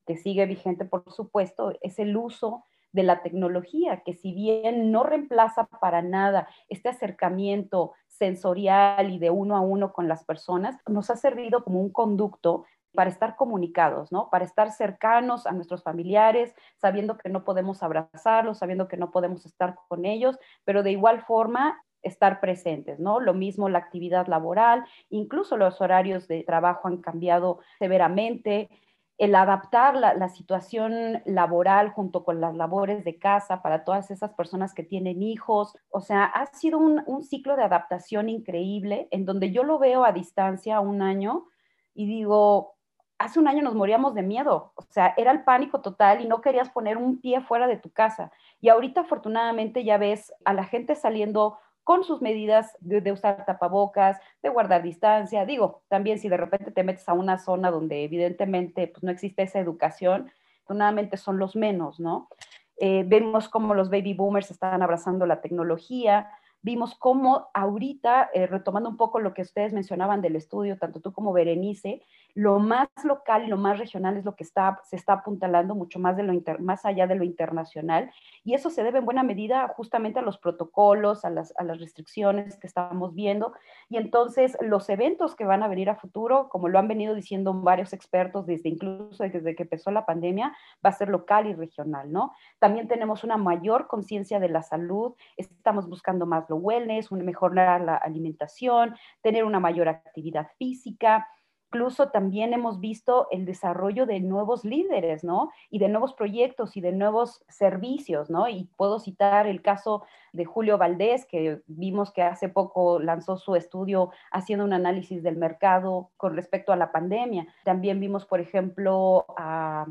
[0.05, 5.03] que sigue vigente, por supuesto, es el uso de la tecnología, que si bien no
[5.03, 11.09] reemplaza para nada este acercamiento sensorial y de uno a uno con las personas, nos
[11.09, 12.65] ha servido como un conducto
[12.95, 14.29] para estar comunicados, ¿no?
[14.31, 19.45] Para estar cercanos a nuestros familiares, sabiendo que no podemos abrazarlos, sabiendo que no podemos
[19.45, 23.19] estar con ellos, pero de igual forma estar presentes, ¿no?
[23.19, 28.69] Lo mismo la actividad laboral, incluso los horarios de trabajo han cambiado severamente,
[29.17, 34.73] el adaptar la, situación laboral junto con las labores de casa para todas esas personas
[34.73, 35.75] que tienen hijos.
[35.89, 40.05] O sea, ha sido un, un, ciclo de adaptación increíble en donde yo lo veo
[40.05, 41.47] a distancia un año
[41.93, 42.77] y digo,
[43.19, 46.39] hace un año nos moríamos de miedo, o sea, era el pánico total y no
[46.39, 48.31] querías poner un pie fuera de tu casa.
[48.61, 51.59] Y ahorita afortunadamente ya ves a la gente saliendo
[51.89, 55.43] con sus medidas de, usar tapabocas, de guardar distancia.
[55.47, 59.41] Digo, también si de repente te metes a una zona donde evidentemente pues, no existe
[59.41, 62.29] esa educación, afortunadamente son los menos, ¿no?
[62.77, 66.29] Eh, vemos cómo los baby boomers están abrazando la tecnología,
[66.61, 71.11] vimos cómo ahorita, eh, retomando un poco lo que ustedes mencionaban del estudio, tanto tú
[71.11, 75.13] como Berenice, lo más local y lo más regional es lo que está, se está
[75.13, 78.11] apuntalando mucho más, de lo más allá de lo internacional.
[78.43, 81.79] Y eso se debe en buena medida justamente a los protocolos, a las, a las
[81.79, 83.53] restricciones que estamos viendo.
[83.89, 87.53] Y entonces los eventos que van a venir a futuro, como lo han venido diciendo
[87.53, 90.55] varios expertos desde incluso desde que empezó la pandemia,
[90.85, 92.33] va a ser local y regional, ¿no?
[92.59, 97.95] También tenemos una mayor conciencia de la salud, estamos buscando más lo wellness, mejorar la
[97.95, 101.27] alimentación, tener una mayor actividad física.
[101.71, 105.51] Incluso también hemos visto el desarrollo de nuevos líderes, ¿no?
[105.69, 108.49] Y de nuevos proyectos y de nuevos servicios, ¿no?
[108.49, 110.03] Y puedo citar el caso
[110.33, 115.37] de Julio Valdés, que vimos que hace poco lanzó su estudio haciendo un análisis del
[115.37, 117.45] mercado con respecto a la pandemia.
[117.63, 119.85] También vimos, por ejemplo, a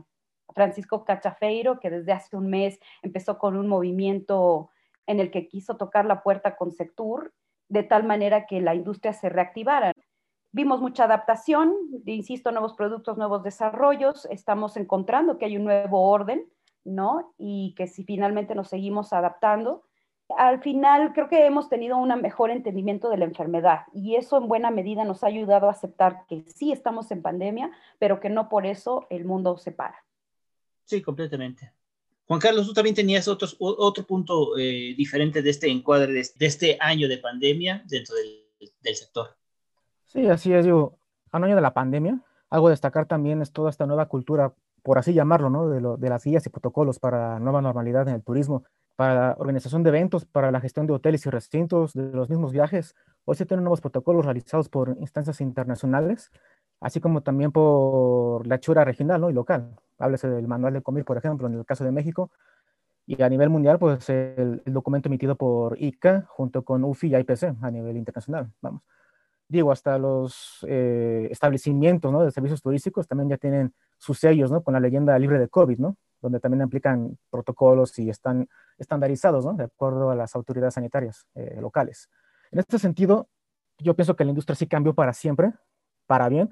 [0.54, 4.70] Francisco Cachafeiro, que desde hace un mes empezó con un movimiento
[5.06, 7.32] en el que quiso tocar la puerta con Sectur,
[7.68, 9.92] de tal manera que la industria se reactivara.
[10.52, 11.74] Vimos mucha adaptación,
[12.06, 16.46] insisto, nuevos productos, nuevos desarrollos, estamos encontrando que hay un nuevo orden,
[16.84, 17.34] ¿no?
[17.36, 19.84] Y que si finalmente nos seguimos adaptando,
[20.36, 24.48] al final creo que hemos tenido un mejor entendimiento de la enfermedad y eso en
[24.48, 28.48] buena medida nos ha ayudado a aceptar que sí estamos en pandemia, pero que no
[28.48, 30.04] por eso el mundo se para.
[30.84, 31.72] Sí, completamente.
[32.26, 36.76] Juan Carlos, tú también tenías otros, otro punto eh, diferente de este encuadre, de, este
[36.78, 39.37] año de pandemia dentro del, sector.
[40.08, 40.98] Sí, así es, digo,
[41.30, 44.52] a un año de la pandemia, algo a destacar también es toda esta nueva cultura,
[44.82, 45.68] por así llamarlo, ¿no?
[45.68, 48.64] De, lo, las guías y protocolos para nueva normalidad en el turismo,
[48.96, 52.52] para la organización de eventos, para la gestión de hoteles y recintos, de los mismos
[52.52, 52.94] viajes.
[53.24, 56.30] Hoy se tienen nuevos protocolos realizados por instancias internacionales,
[56.80, 59.30] así como también por la chura regional ¿no?
[59.30, 62.30] y local háblese del manual de COMIR, por ejemplo, en el caso de México,
[63.06, 67.56] y a nivel mundial, pues el, documento emitido por ICA junto con UFI y IPC
[67.62, 68.82] a nivel internacional, vamos.
[69.48, 72.22] Digo, hasta los eh, establecimientos ¿no?
[72.22, 74.62] de servicios turísticos también ya tienen sus sellos, ¿no?
[74.62, 75.96] Con la leyenda libre de COVID, ¿no?
[76.20, 78.46] Donde también aplican protocolos y están
[78.76, 79.54] estandarizados, ¿no?
[79.54, 82.10] De acuerdo a las autoridades sanitarias eh, locales.
[82.50, 83.28] En este sentido,
[83.78, 85.54] yo pienso que la industria sí cambió para siempre,
[86.06, 86.50] para bien,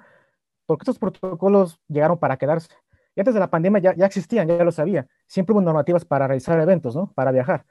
[0.64, 2.68] porque estos protocolos llegaron para quedarse.
[3.14, 5.06] Y antes de la pandemia ya, ya existían, ya lo sabía.
[5.26, 7.12] Siempre hubo normativas para realizar eventos, ¿no?
[7.14, 7.66] Para viajar.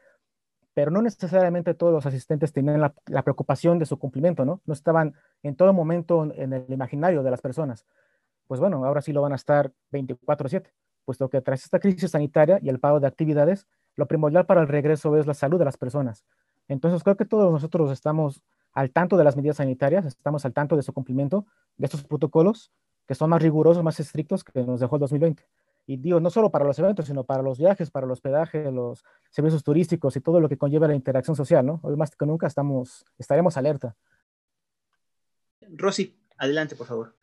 [0.75, 4.61] Pero no necesariamente todos los asistentes tenían la, preocupación de su cumplimiento, ¿no?
[4.65, 7.85] No estaban en todo momento en el imaginario de las personas.
[8.45, 10.69] Pues bueno, ahora sí lo van a estar 24/7,
[11.05, 13.65] puesto que tras esta crisis sanitaria y el pago de actividades,
[13.95, 16.25] lo primordial para el regreso es la salud de las personas.
[16.67, 20.75] Entonces creo que todos nosotros estamos al tanto de las medidas sanitarias, estamos al tanto
[20.75, 21.45] de su cumplimiento,
[21.77, 22.71] de estos protocolos,
[23.07, 25.47] que son más rigurosos, más estrictos que nos dejó el 2020.
[25.87, 29.03] Y digo, no solo para los eventos, sino para los viajes, para el hospedaje, los
[29.29, 31.79] servicios turísticos y todo lo que conlleva la interacción social, ¿no?
[31.83, 33.95] Hoy más que nunca estamos, estaremos alerta.
[35.69, 37.15] Rosy, adelante, por favor.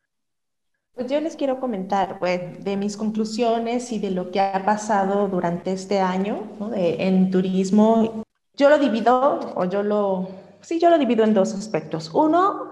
[0.95, 5.27] Pues yo les quiero comentar pues, de mis conclusiones y de lo que ha pasado
[5.27, 8.23] durante este año en turismo.
[8.55, 10.29] Yo lo divido, o yo lo,
[10.61, 12.11] sí, yo lo divido en dos aspectos.
[12.13, 12.71] Uno,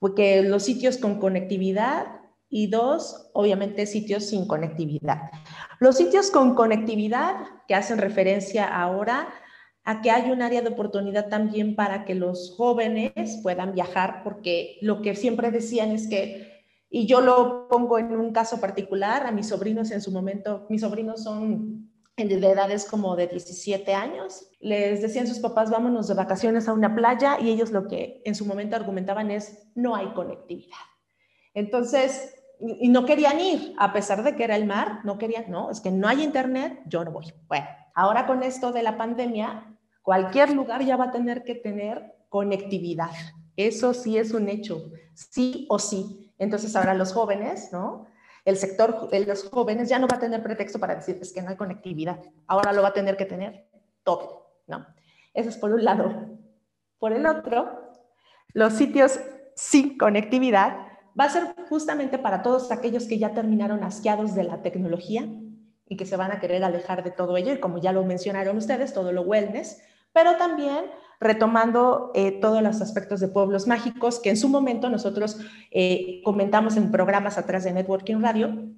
[0.00, 2.19] porque los sitios con conectividad
[2.50, 5.30] y dos, obviamente sitios sin conectividad.
[5.78, 7.36] Los sitios con conectividad
[7.68, 9.28] que hacen referencia ahora
[9.84, 14.78] a que hay un área de oportunidad también para que los jóvenes puedan viajar, porque
[14.82, 19.32] lo que siempre decían es que, y yo lo pongo en un caso particular, a
[19.32, 25.00] mis sobrinos en su momento, mis sobrinos son de edades como de 17 años, les
[25.00, 28.44] decían sus papás, vámonos de vacaciones a una playa, y ellos lo que en su
[28.44, 30.76] momento argumentaban es, no hay conectividad.
[31.54, 35.70] Entonces, y no querían ir, a pesar de que era el mar, no querían, no,
[35.70, 37.32] es que no hay internet, yo no voy.
[37.48, 42.14] Bueno, ahora con esto de la pandemia, cualquier lugar ya va a tener que tener
[42.28, 43.10] conectividad.
[43.56, 46.32] Eso sí es un hecho, sí o sí.
[46.38, 48.06] Entonces ahora los jóvenes, ¿no?
[48.44, 51.42] el sector de los jóvenes ya no va a tener pretexto para decir es que
[51.42, 52.20] no hay conectividad.
[52.46, 53.68] Ahora lo va a tener que tener
[54.02, 54.86] todo, ¿no?
[55.34, 56.38] Eso es por un lado.
[56.98, 57.92] Por el otro,
[58.52, 59.20] los sitios
[59.54, 60.86] sin conectividad
[61.20, 65.28] va a ser justamente para todos aquellos que ya terminaron asqueados de la tecnología
[65.86, 68.56] y que se van a querer alejar de todo ello, y como ya lo mencionaron
[68.56, 70.86] ustedes, todo lo wellness, pero también
[71.20, 75.38] retomando eh, todos los aspectos de pueblos mágicos que en su momento nosotros
[75.70, 78.70] eh, comentamos en programas atrás de Networking Radio,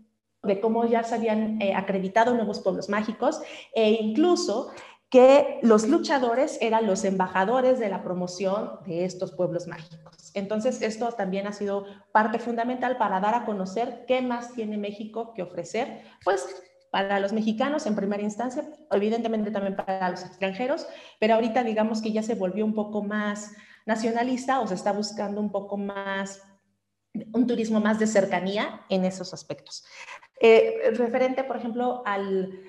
[0.43, 3.41] de cómo ya se habían eh, acreditado nuevos pueblos mágicos
[3.75, 4.73] e incluso
[5.13, 10.31] que los luchadores eran los embajadores de la promoción de estos pueblos mágicos.
[10.33, 15.35] Entonces, esto también ha sido parte fundamental para dar a conocer qué más tiene México
[15.35, 16.47] que ofrecer, pues
[16.91, 20.87] para los mexicanos en primera instancia, evidentemente también para los extranjeros,
[21.21, 23.53] pero ahorita digamos que ya se volvió un poco más
[23.85, 26.43] nacionalista o se está buscando un poco más
[27.35, 29.85] un turismo más de cercanía en esos aspectos.
[30.41, 32.63] Eh, referente, por ejemplo, al,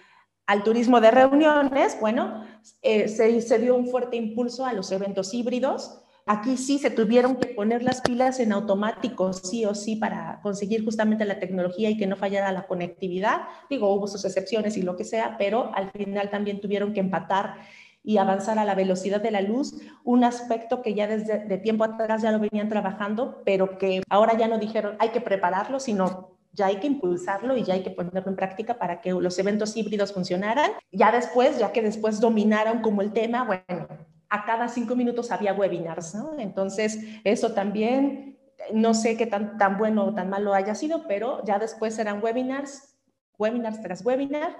[0.46, 2.46] al, turismo de reuniones, bueno,
[2.82, 7.48] eh, se, dio un fuerte impulso a los eventos híbridos, Aquí sí se tuvieron que
[7.48, 12.08] poner las pilas en automático, sí o sí, para conseguir justamente la tecnología y que
[12.08, 13.42] no fallara la conectividad.
[13.70, 17.56] Digo, hubo sus excepciones y lo que sea, pero al final también tuvieron que empatar
[18.04, 21.84] y avanzar a la velocidad de la luz, un aspecto que ya desde de tiempo
[21.84, 26.38] atrás ya lo venían trabajando, pero que ahora ya no dijeron hay que prepararlo, sino
[26.54, 29.76] ya hay que impulsarlo y ya hay que ponerlo en práctica para que los eventos
[29.76, 30.72] híbridos funcionaran.
[30.92, 33.88] Ya después, ya que después dominaron como el tema, bueno,
[34.30, 36.38] a cada cinco minutos había webinars, ¿no?
[36.38, 38.40] Entonces, eso también,
[38.72, 42.24] no sé qué tan, tan bueno o tan malo haya sido, pero ya después eran
[42.24, 42.98] webinars,
[43.38, 44.58] webinars tras webinar.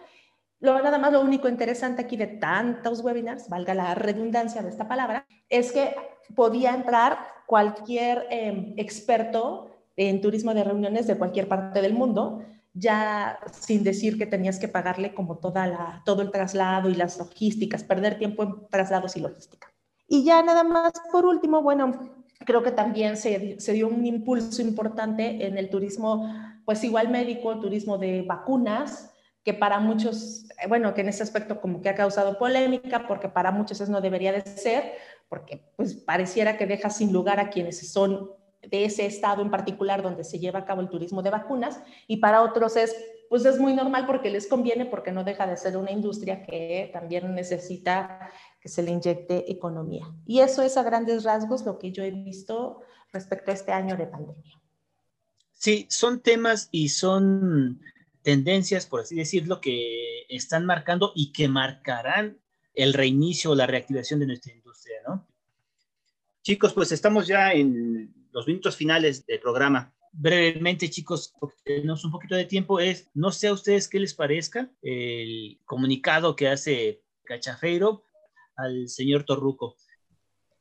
[0.60, 4.88] Lo, nada más lo único interesante aquí de tantos webinars, valga la redundancia de esta
[4.88, 5.96] palabra, es que
[6.36, 12.42] podía entrar cualquier em, experto en turismo de reuniones de cualquier parte del mundo,
[12.74, 17.18] ya sin decir que tenías que pagarle como toda la, todo el traslado y las
[17.20, 19.72] logísticas, perder tiempo en traslados y logística.
[20.08, 24.62] Y ya nada más, por último, bueno, creo que también se, se dio un impulso
[24.62, 26.28] importante en el turismo,
[26.66, 29.12] pues igual médico, turismo de vacunas,
[29.44, 33.52] que para muchos, bueno, que en ese aspecto como que ha causado polémica, porque para
[33.52, 34.94] muchos eso no debería de ser,
[35.28, 38.32] porque pues pareciera que deja sin lugar a quienes son
[38.68, 42.18] de ese estado en particular donde se lleva a cabo el turismo de vacunas y
[42.18, 42.96] para otros es
[43.34, 46.92] pues es muy normal porque les conviene porque no deja de ser una industria que
[46.94, 48.30] también necesita
[48.62, 50.06] que se le inyecte economía.
[50.28, 53.98] Y eso es a grandes rasgos lo que yo he visto respecto a este año
[53.98, 54.62] de pandemia.
[55.52, 57.82] Sí, son temas y son
[58.22, 62.38] tendencias, por así decirlo, que están marcando y que marcarán
[62.76, 65.28] el reinicio o la reactivación de nuestra industria, ¿no?
[66.44, 69.94] Chicos, pues estamos ya en los minutos finales del programa.
[70.12, 74.14] Brevemente, chicos, porque tenemos un poquito de tiempo, es, no sé a ustedes qué les
[74.14, 78.04] parezca el comunicado que hace Cachafeiro
[78.56, 79.76] al señor Torruco.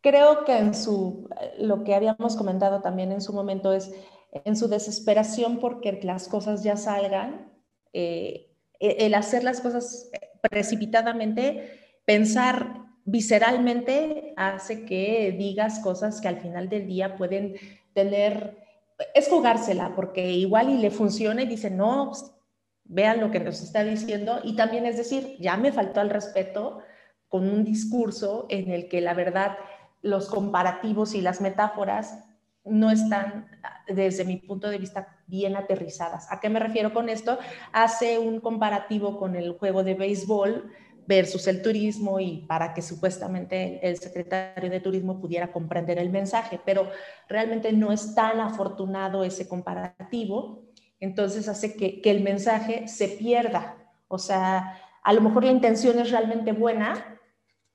[0.00, 3.92] Creo que en su, lo que habíamos comentado también en su momento es,
[4.32, 7.52] en su desesperación porque las cosas ya salgan,
[7.92, 8.48] eh,
[8.80, 10.10] el hacer las cosas
[10.50, 17.56] precipitadamente, pensar visceralmente hace que digas cosas que al final del día pueden
[17.94, 18.58] tener,
[19.14, 22.32] es jugársela, porque igual y le funciona y dice, no, pues,
[22.84, 24.40] vean lo que nos está diciendo.
[24.44, 26.80] Y también es decir, ya me faltó al respeto
[27.28, 29.56] con un discurso en el que la verdad
[30.02, 32.24] los comparativos y las metáforas
[32.64, 33.48] no están,
[33.88, 36.30] desde mi punto de vista, bien aterrizadas.
[36.30, 37.38] ¿A qué me refiero con esto?
[37.72, 40.70] Hace un comparativo con el juego de béisbol
[41.06, 46.60] versus el turismo y para que supuestamente el secretario de turismo pudiera comprender el mensaje,
[46.64, 46.88] pero
[47.28, 50.62] realmente no es tan afortunado ese comparativo,
[51.00, 53.76] entonces hace que, que el mensaje se pierda.
[54.08, 57.12] O sea, a lo mejor la intención es realmente buena,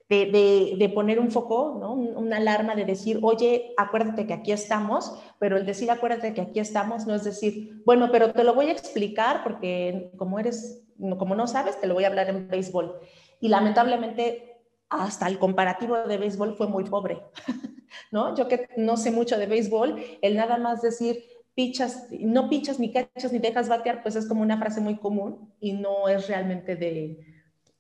[0.10, 1.92] de, de, de, poner un foco, ¿no?
[1.94, 6.62] una alarma de decir, oye, acuérdate que aquí estamos, pero el decir acuérdate que aquí
[6.62, 10.87] estamos no es decir, bueno, pero te lo voy a explicar porque como eres
[11.18, 13.00] como no sabes, te lo voy a hablar en béisbol.
[13.40, 14.58] Y lamentablemente,
[14.90, 17.22] hasta el comparativo de béisbol fue muy pobre,
[18.12, 18.36] ¿no?
[18.36, 21.24] Yo que no sé mucho de béisbol, el nada más decir,
[21.56, 25.54] pichas, no pichas ni cachas ni dejas batear, pues es como una frase muy común
[25.60, 27.20] y no es realmente de,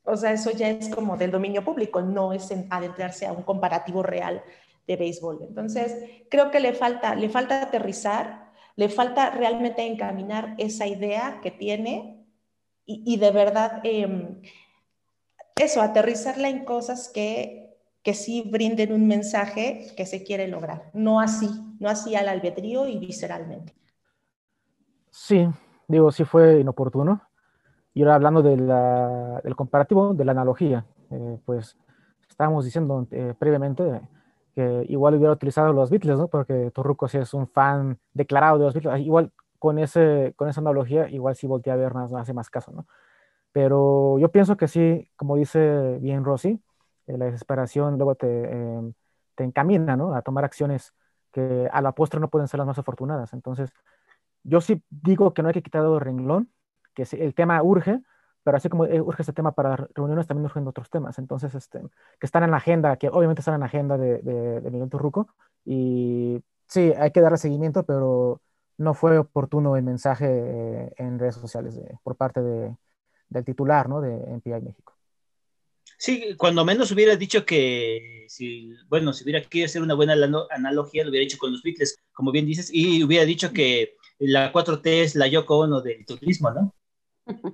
[0.03, 4.03] o sea, eso ya es como del dominio público, no es adentrarse a un comparativo
[4.03, 4.41] real
[4.87, 5.43] de béisbol.
[5.47, 5.95] Entonces,
[6.29, 12.16] creo que le falta, le falta aterrizar, le falta realmente encaminar esa idea que tiene
[12.87, 14.41] y, de verdad, em,
[15.55, 21.19] eso, aterrizarla en cosas que, que sí brinden un mensaje que se quiere lograr, no
[21.19, 23.75] así, no así al albedrío y visceralmente.
[25.09, 25.47] Sí,
[25.87, 27.21] digo, sí fue inoportuno.
[27.93, 31.75] Y ahora hablando de la, del comparativo, de la analogía, eh, pues
[32.29, 34.01] estábamos diciendo eh, previamente
[34.53, 36.27] que igual hubiera utilizado los Beatles, ¿no?
[36.27, 39.05] Porque Torruco sí es un fan declarado de los Beatles.
[39.05, 42.71] Igual con, ese, con esa analogía, igual sí voltea a ver, más, hace más caso,
[42.71, 42.87] ¿no?
[43.51, 46.61] Pero yo pienso que sí, como dice bien Rosy,
[47.07, 48.93] la desesperación luego te, em,
[49.35, 50.13] te encamina, ¿no?
[50.13, 50.93] A tomar acciones
[51.31, 53.33] que a la postre no pueden ser las más afortunadas.
[53.33, 53.71] Entonces,
[54.43, 56.51] yo sí digo que no hay que quitar el renglón,
[56.93, 58.01] que el tema urge,
[58.43, 61.19] pero así como eh, urge este tema para reuniones, también urgen otros temas.
[61.19, 61.81] Entonces, este,
[62.19, 65.27] que están en la agenda, que obviamente están en la agenda de, de, Miguel Turruco,
[65.65, 68.41] y sí, hay que darle seguimiento, pero
[68.77, 72.75] no fue oportuno el mensaje eh, en redes sociales por parte de,
[73.29, 74.01] del titular ¿no?
[74.01, 74.93] de NPI México.
[75.97, 80.13] Sí, cuando menos hubiera dicho que, si, bueno, si hubiera querido hacer una buena
[80.51, 84.53] analogía, lo hubiera hecho con los Beatles, como bien dices, y hubiera dicho que la
[84.53, 86.75] 4T es la Yoko Ono del turismo, ¿no?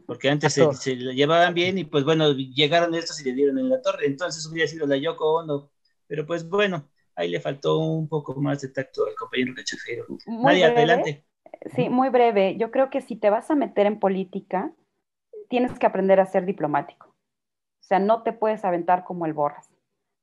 [0.05, 3.69] Porque antes se, se llevaban bien y pues bueno, llegaron estos y le dieron en
[3.69, 5.71] la torre, entonces hubiera sido la Yoko Ono,
[6.07, 10.05] pero pues bueno, ahí le faltó un poco más de tacto al compañero cachafero.
[10.25, 11.25] Nadie, adelante.
[11.75, 12.57] Sí, muy breve.
[12.57, 14.73] Yo creo que si te vas a meter en política,
[15.49, 17.07] tienes que aprender a ser diplomático.
[17.07, 19.69] O sea, no te puedes aventar como el borras,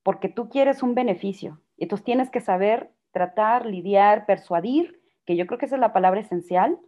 [0.03, 1.61] porque tú quieres un beneficio.
[1.76, 5.93] Y tú tienes que saber tratar, lidiar, persuadir, que yo creo que esa es la
[5.93, 6.78] palabra esencial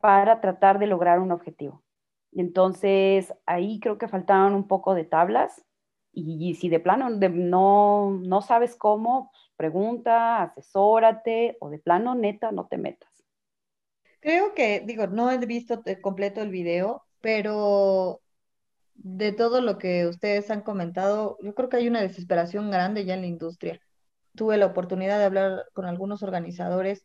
[0.00, 1.82] para tratar de lograr un objetivo.
[2.32, 5.64] Y entonces ahí creo que faltaban un poco de tablas.
[6.20, 12.66] Y, si de plano no, no sabes cómo, pregunta, asesórate o de plano neta no
[12.66, 13.24] te metas.
[14.20, 18.20] Creo que, digo, no he visto completo el video, pero
[18.94, 23.14] de todo lo que ustedes han comentado, yo creo que hay una desesperación grande ya
[23.14, 23.80] en la industria.
[24.34, 27.04] Tuve la oportunidad de hablar con algunos organizadores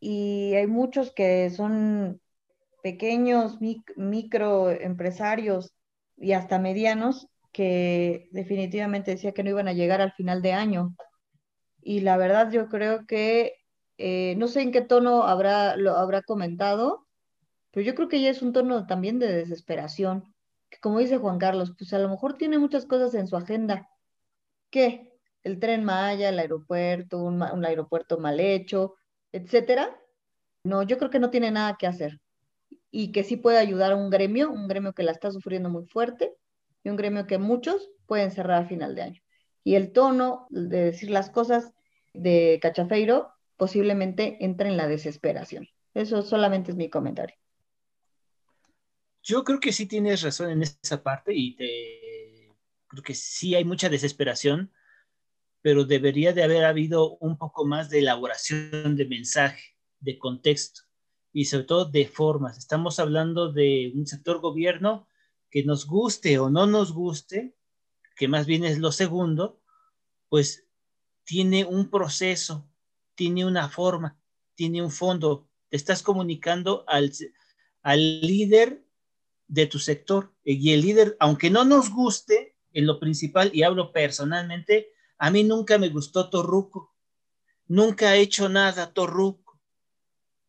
[0.00, 2.22] y hay muchos que son
[2.82, 3.58] pequeños
[3.96, 5.74] microempresarios
[6.16, 10.94] y hasta medianos que definitivamente decía que no iban a llegar al final de año.
[11.82, 13.54] Y la verdad yo creo que,
[13.98, 17.06] eh, no sé en qué tono habrá, lo habrá comentado,
[17.72, 20.36] pero yo creo que ya es un tono también de desesperación
[20.80, 23.88] como dice Juan Carlos, pues a lo mejor tiene muchas cosas en su agenda.
[24.70, 25.12] ¿Qué?
[25.42, 28.94] El tren Maya, el aeropuerto, un, aeropuerto mal hecho,
[29.32, 29.96] etcétera.
[30.64, 32.20] No, yo creo que no tiene nada que hacer
[32.90, 35.86] y que sí puede ayudar a un gremio, un gremio que la está sufriendo muy
[35.86, 36.34] fuerte
[36.86, 39.22] y un gremio que muchos pueden cerrar a final de año.
[39.64, 41.72] Y el tono de decir las cosas
[42.14, 45.68] de Cachafeiro posiblemente entra en la desesperación.
[45.94, 47.34] Eso solamente es mi comentario.
[49.20, 52.54] Yo creo que sí tienes razón en esa parte y te,
[52.86, 54.72] creo que sí hay mucha desesperación,
[55.62, 60.82] pero debería de haber habido un poco más de elaboración de mensaje, de contexto
[61.32, 62.56] y sobre todo de formas.
[62.58, 65.08] Estamos hablando de un sector gobierno
[65.56, 67.56] que nos guste o no nos guste,
[68.14, 69.58] que más bien es lo segundo,
[70.28, 70.66] pues
[71.24, 72.68] tiene un proceso,
[73.14, 74.20] tiene una forma,
[74.54, 75.48] tiene un fondo.
[75.70, 77.10] Te estás comunicando al,
[77.80, 78.84] al líder
[79.48, 80.30] de tu sector.
[80.44, 85.42] Y el líder, aunque no nos guste, en lo principal, y hablo personalmente, a mí
[85.42, 86.94] nunca me gustó Torruco.
[87.66, 89.58] Nunca ha hecho nada Torruco.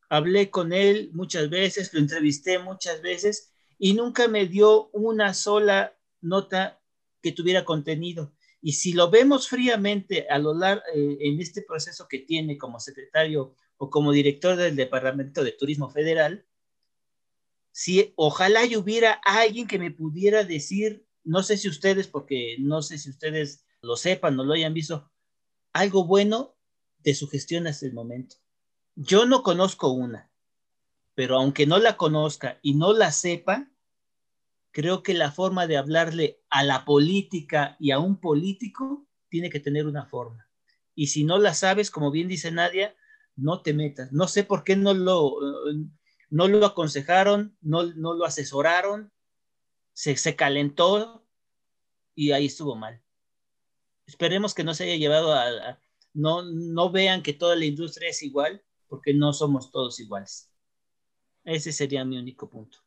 [0.10, 5.96] Hablé con él muchas veces, lo entrevisté muchas veces y nunca me dio una sola
[6.22, 6.82] nota
[7.22, 8.34] que tuviera contenido.
[8.62, 12.80] Y si lo vemos fríamente a lo largo, eh, en este proceso que tiene como
[12.80, 16.46] secretario o como director del Departamento de Turismo Federal,
[17.72, 22.82] si ojalá y hubiera alguien que me pudiera decir, no sé si ustedes, porque no
[22.82, 25.12] sé si ustedes lo sepan o lo hayan visto,
[25.74, 26.56] algo bueno
[27.00, 28.38] de su gestión hasta el momento.
[28.96, 30.32] Yo no conozco una,
[31.18, 33.72] pero aunque no la conozca y no la sepa,
[34.70, 39.60] creo que la forma de hablarle a la política y a un político tiene que
[39.60, 40.48] tener una forma.
[40.94, 42.96] Y si no la sabes, como bien dice Nadia,
[43.36, 44.12] no te metas.
[44.12, 45.38] No sé por qué no lo,
[46.30, 49.12] no lo aconsejaron, no, lo asesoraron,
[49.94, 51.26] se, calentó
[52.14, 53.02] y ahí estuvo mal.
[54.06, 55.80] Esperemos que no se haya llevado a,
[56.14, 60.52] no, no vean que toda la industria es igual, porque no somos todos iguales.
[61.48, 62.78] Ese sería mi único punto.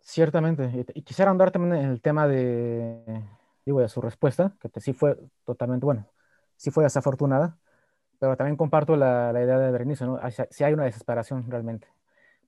[0.00, 0.86] Ciertamente.
[0.94, 3.22] Y quisiera andar también en el tema de,
[3.66, 6.06] digo, de su respuesta, que sí fue totalmente, bueno,
[6.56, 7.58] sí fue desafortunada,
[8.18, 10.18] pero también comparto la, idea de Berenice, ¿no?
[10.50, 11.88] Si hay una desesperación realmente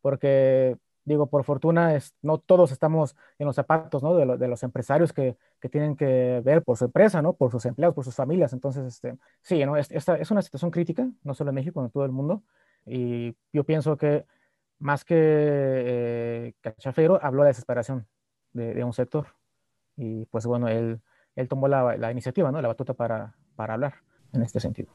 [0.00, 4.14] porque digo, por fortuna, es, no todos estamos en los zapatos ¿no?
[4.14, 7.32] de, de, los empresarios que, que, tienen que ver por su empresa, ¿no?
[7.32, 8.52] por sus empleados, por sus familias.
[8.52, 9.76] Entonces, este, sí, ¿no?
[9.76, 12.42] es, esta es una situación crítica, no solo en México, en todo el mundo.
[12.86, 14.24] Y yo pienso que
[14.80, 18.06] más que eh, Cachafero, habló de desesperación
[18.52, 19.28] de, un sector.
[19.96, 21.00] Y pues bueno, él,
[21.36, 22.60] él tomó la, la iniciativa, ¿no?
[22.60, 23.94] La batuta para, para hablar
[24.32, 24.92] en este sentido.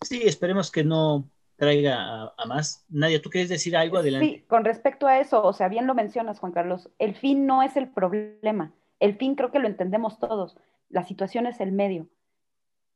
[0.00, 2.84] Sí, esperemos que no traiga a, más.
[2.88, 3.98] Nadia, ¿tú quieres decir algo?
[3.98, 4.26] Adelante.
[4.26, 7.62] Sí, con respecto a eso, o sea, bien lo mencionas, Juan Carlos, el fin no
[7.62, 8.72] es el problema.
[9.00, 10.56] El fin creo que lo entendemos todos.
[10.88, 12.08] La situación es el medio.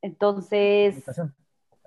[0.01, 1.03] Entonces,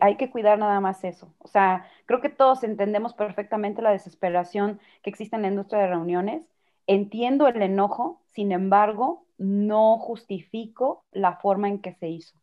[0.03, 1.33] hay que cuidar nada más eso.
[1.39, 5.87] O sea, creo que todos entendemos perfectamente la desesperación que existe en la industria de
[5.87, 6.45] reuniones.
[6.89, 12.37] Entiendo el enojo, sin embargo, no justifico la forma en que se hizo.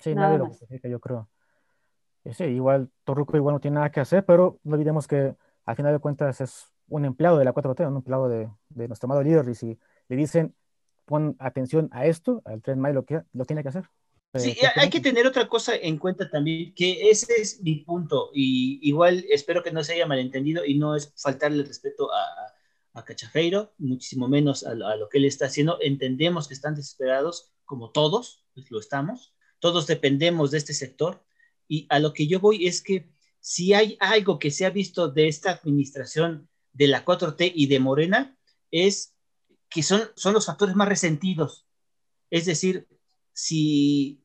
[0.00, 1.28] Sí, nadie lo justifica, yo creo.
[2.32, 5.92] Sí, igual Torruco igual no tiene nada que hacer, pero no olvidemos que al final
[5.92, 9.48] de cuentas es un empleado de la 4T, un empleado de, de nuestro amado líder,
[9.48, 9.78] y si
[10.08, 10.52] le dicen
[11.04, 13.84] pon atención a esto, al tren Maya lo, que, lo tiene que hacer.
[14.34, 18.78] Sí, hay que tener otra cosa en cuenta también, que ese es mi punto, y
[18.82, 22.24] igual espero que no se haya malentendido y no es faltarle respeto a,
[22.94, 25.78] a Cachafeiro, muchísimo menos a, lo que él está haciendo.
[25.80, 31.24] Entendemos que están desesperados, como todos, pues lo estamos, todos dependemos de este sector,
[31.68, 33.10] y a lo que yo voy es que
[33.40, 37.80] si hay algo que se ha visto de esta administración de la 4T y de
[37.80, 38.38] Morena,
[38.70, 39.14] es
[39.68, 41.66] que son, son los factores más resentidos.
[42.30, 42.88] Es decir,
[43.32, 44.21] si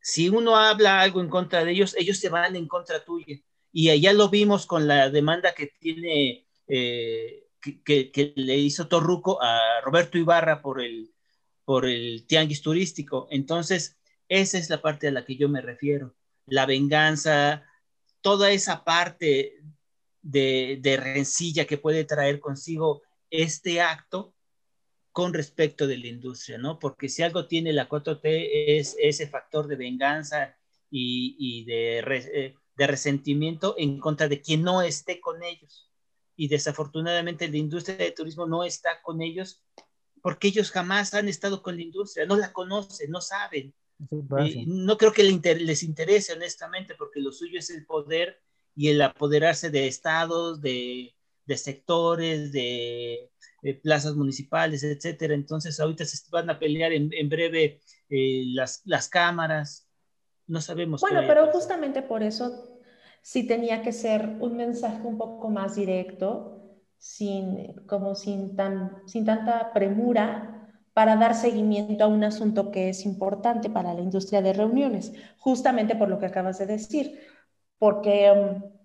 [0.00, 3.38] si uno habla algo en contra de ellos, ellos se van en contra tuya.
[3.72, 9.80] Y allá lo vimos con la demanda que tiene, eh, que, le hizo Torruco a
[9.82, 11.12] Roberto Ibarra por el,
[11.64, 13.28] por el tianguis turístico.
[13.30, 13.98] Entonces,
[14.28, 16.14] esa es la parte a la que yo me refiero.
[16.46, 17.64] La venganza,
[18.22, 19.62] toda esa parte
[20.22, 24.34] de, de rencilla que puede traer consigo este acto,
[25.12, 26.78] con respecto de la industria, ¿no?
[26.78, 30.56] Porque si algo tiene la 4T es ese factor de venganza
[30.90, 35.90] y, de, eh, de, resentimiento en contra de quien no esté con ellos.
[36.36, 39.62] Y desafortunadamente la industria de turismo no está con ellos
[40.22, 43.74] porque ellos jamás han estado con la industria, no la conocen, no saben.
[44.66, 48.40] no creo que les interese honestamente porque lo suyo es el poder
[48.74, 51.14] y el apoderarse de estados, de,
[51.46, 53.30] de sectores, de
[53.62, 55.34] eh, plazas municipales, etcétera.
[55.34, 59.88] Entonces, ahorita se van a pelear en, breve eh, las, las cámaras.
[60.46, 61.00] No sabemos.
[61.00, 62.80] Bueno, pero justamente por eso
[63.22, 66.60] sí tenía que ser un mensaje un poco más directo,
[66.98, 70.60] sin, como sin, tan, sin tanta premura
[70.92, 75.94] para dar seguimiento a un asunto que es importante para la industria de reuniones, justamente
[75.96, 77.20] por lo que acabas de decir,
[77.78, 78.79] porque um,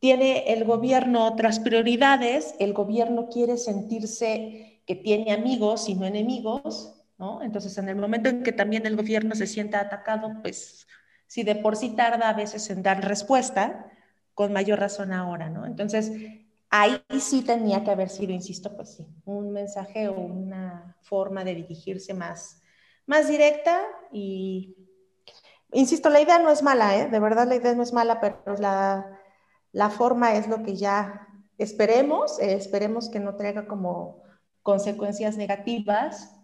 [0.00, 6.94] tiene el gobierno otras prioridades, el gobierno quiere sentirse que tiene amigos y no enemigos,
[7.18, 7.42] ¿no?
[7.42, 10.86] Entonces, en el momento en que también el gobierno se sienta atacado, pues
[11.26, 13.90] si de por sí tarda a veces en dar respuesta,
[14.34, 15.66] con mayor razón ahora, ¿no?
[15.66, 16.12] Entonces,
[16.70, 21.56] ahí sí tenía que haber sido, insisto, pues sí, un mensaje o una forma de
[21.56, 22.62] dirigirse más,
[23.04, 23.82] más directa
[24.12, 24.76] y,
[25.72, 27.08] insisto, la idea no es mala, ¿eh?
[27.08, 29.17] De verdad la idea no es mala, pero la
[29.72, 34.22] la forma es lo que ya esperemos, eh, esperemos que no traiga como
[34.62, 36.34] consecuencias negativas.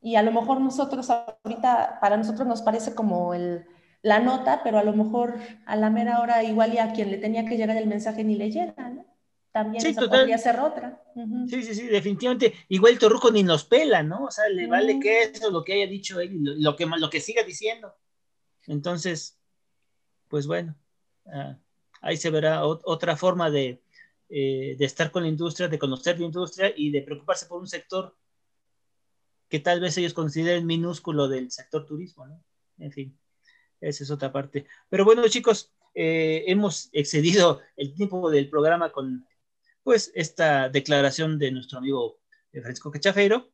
[0.00, 3.64] Y a lo mejor nosotros ahorita, para nosotros nos parece como el,
[4.02, 7.18] la nota, pero a lo mejor a la mera hora igual y a quien le
[7.18, 9.06] tenía que llegar el mensaje ni le llega, ¿no?
[9.50, 11.00] También sí, podría ser otra.
[11.48, 12.52] Sí, sí, sí, definitivamente.
[12.68, 14.24] Igual Torruco ni nos pela, ¿no?
[14.24, 17.20] O sea, le vale que eso, lo que haya dicho él, lo, que, lo que
[17.20, 17.94] siga diciendo.
[18.66, 19.38] Entonces,
[20.28, 20.74] pues bueno.
[21.26, 21.56] Ah,
[22.04, 23.82] ahí se verá otra forma de,
[24.28, 27.66] eh, de estar con la industria, de conocer la industria y de preocuparse por un
[27.66, 28.14] sector
[29.48, 32.42] que tal vez ellos consideren minúsculo del sector turismo, ¿no?
[32.78, 33.18] En fin,
[33.80, 34.66] esa es otra parte.
[34.88, 39.26] Pero bueno, chicos, eh, hemos excedido el tiempo del programa con,
[39.82, 42.18] pues, esta declaración de nuestro amigo
[42.52, 43.50] Francisco Cachafeiro.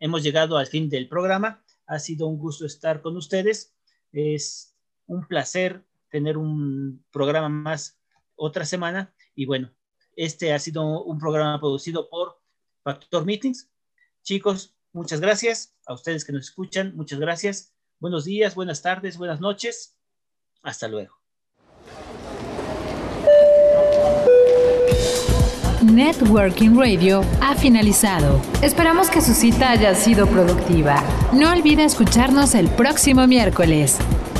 [0.00, 1.62] Hemos llegado al fin del programa.
[1.86, 3.74] Ha sido un gusto estar con ustedes.
[4.12, 4.74] Es
[5.06, 7.98] un placer tener un programa más
[8.36, 9.12] otra semana.
[9.34, 9.72] Y bueno,
[10.14, 12.38] este ha sido un programa producido por
[12.84, 13.68] Factor Meetings.
[14.22, 15.74] Chicos, muchas gracias.
[15.86, 17.74] A ustedes que nos escuchan, muchas gracias.
[17.98, 19.96] Buenos días, buenas tardes, buenas noches.
[20.62, 21.16] Hasta luego.
[25.82, 28.40] Networking Radio ha finalizado.
[28.62, 31.02] Esperamos que su cita haya sido productiva.
[31.32, 33.98] No olvide escucharnos el próximo miércoles.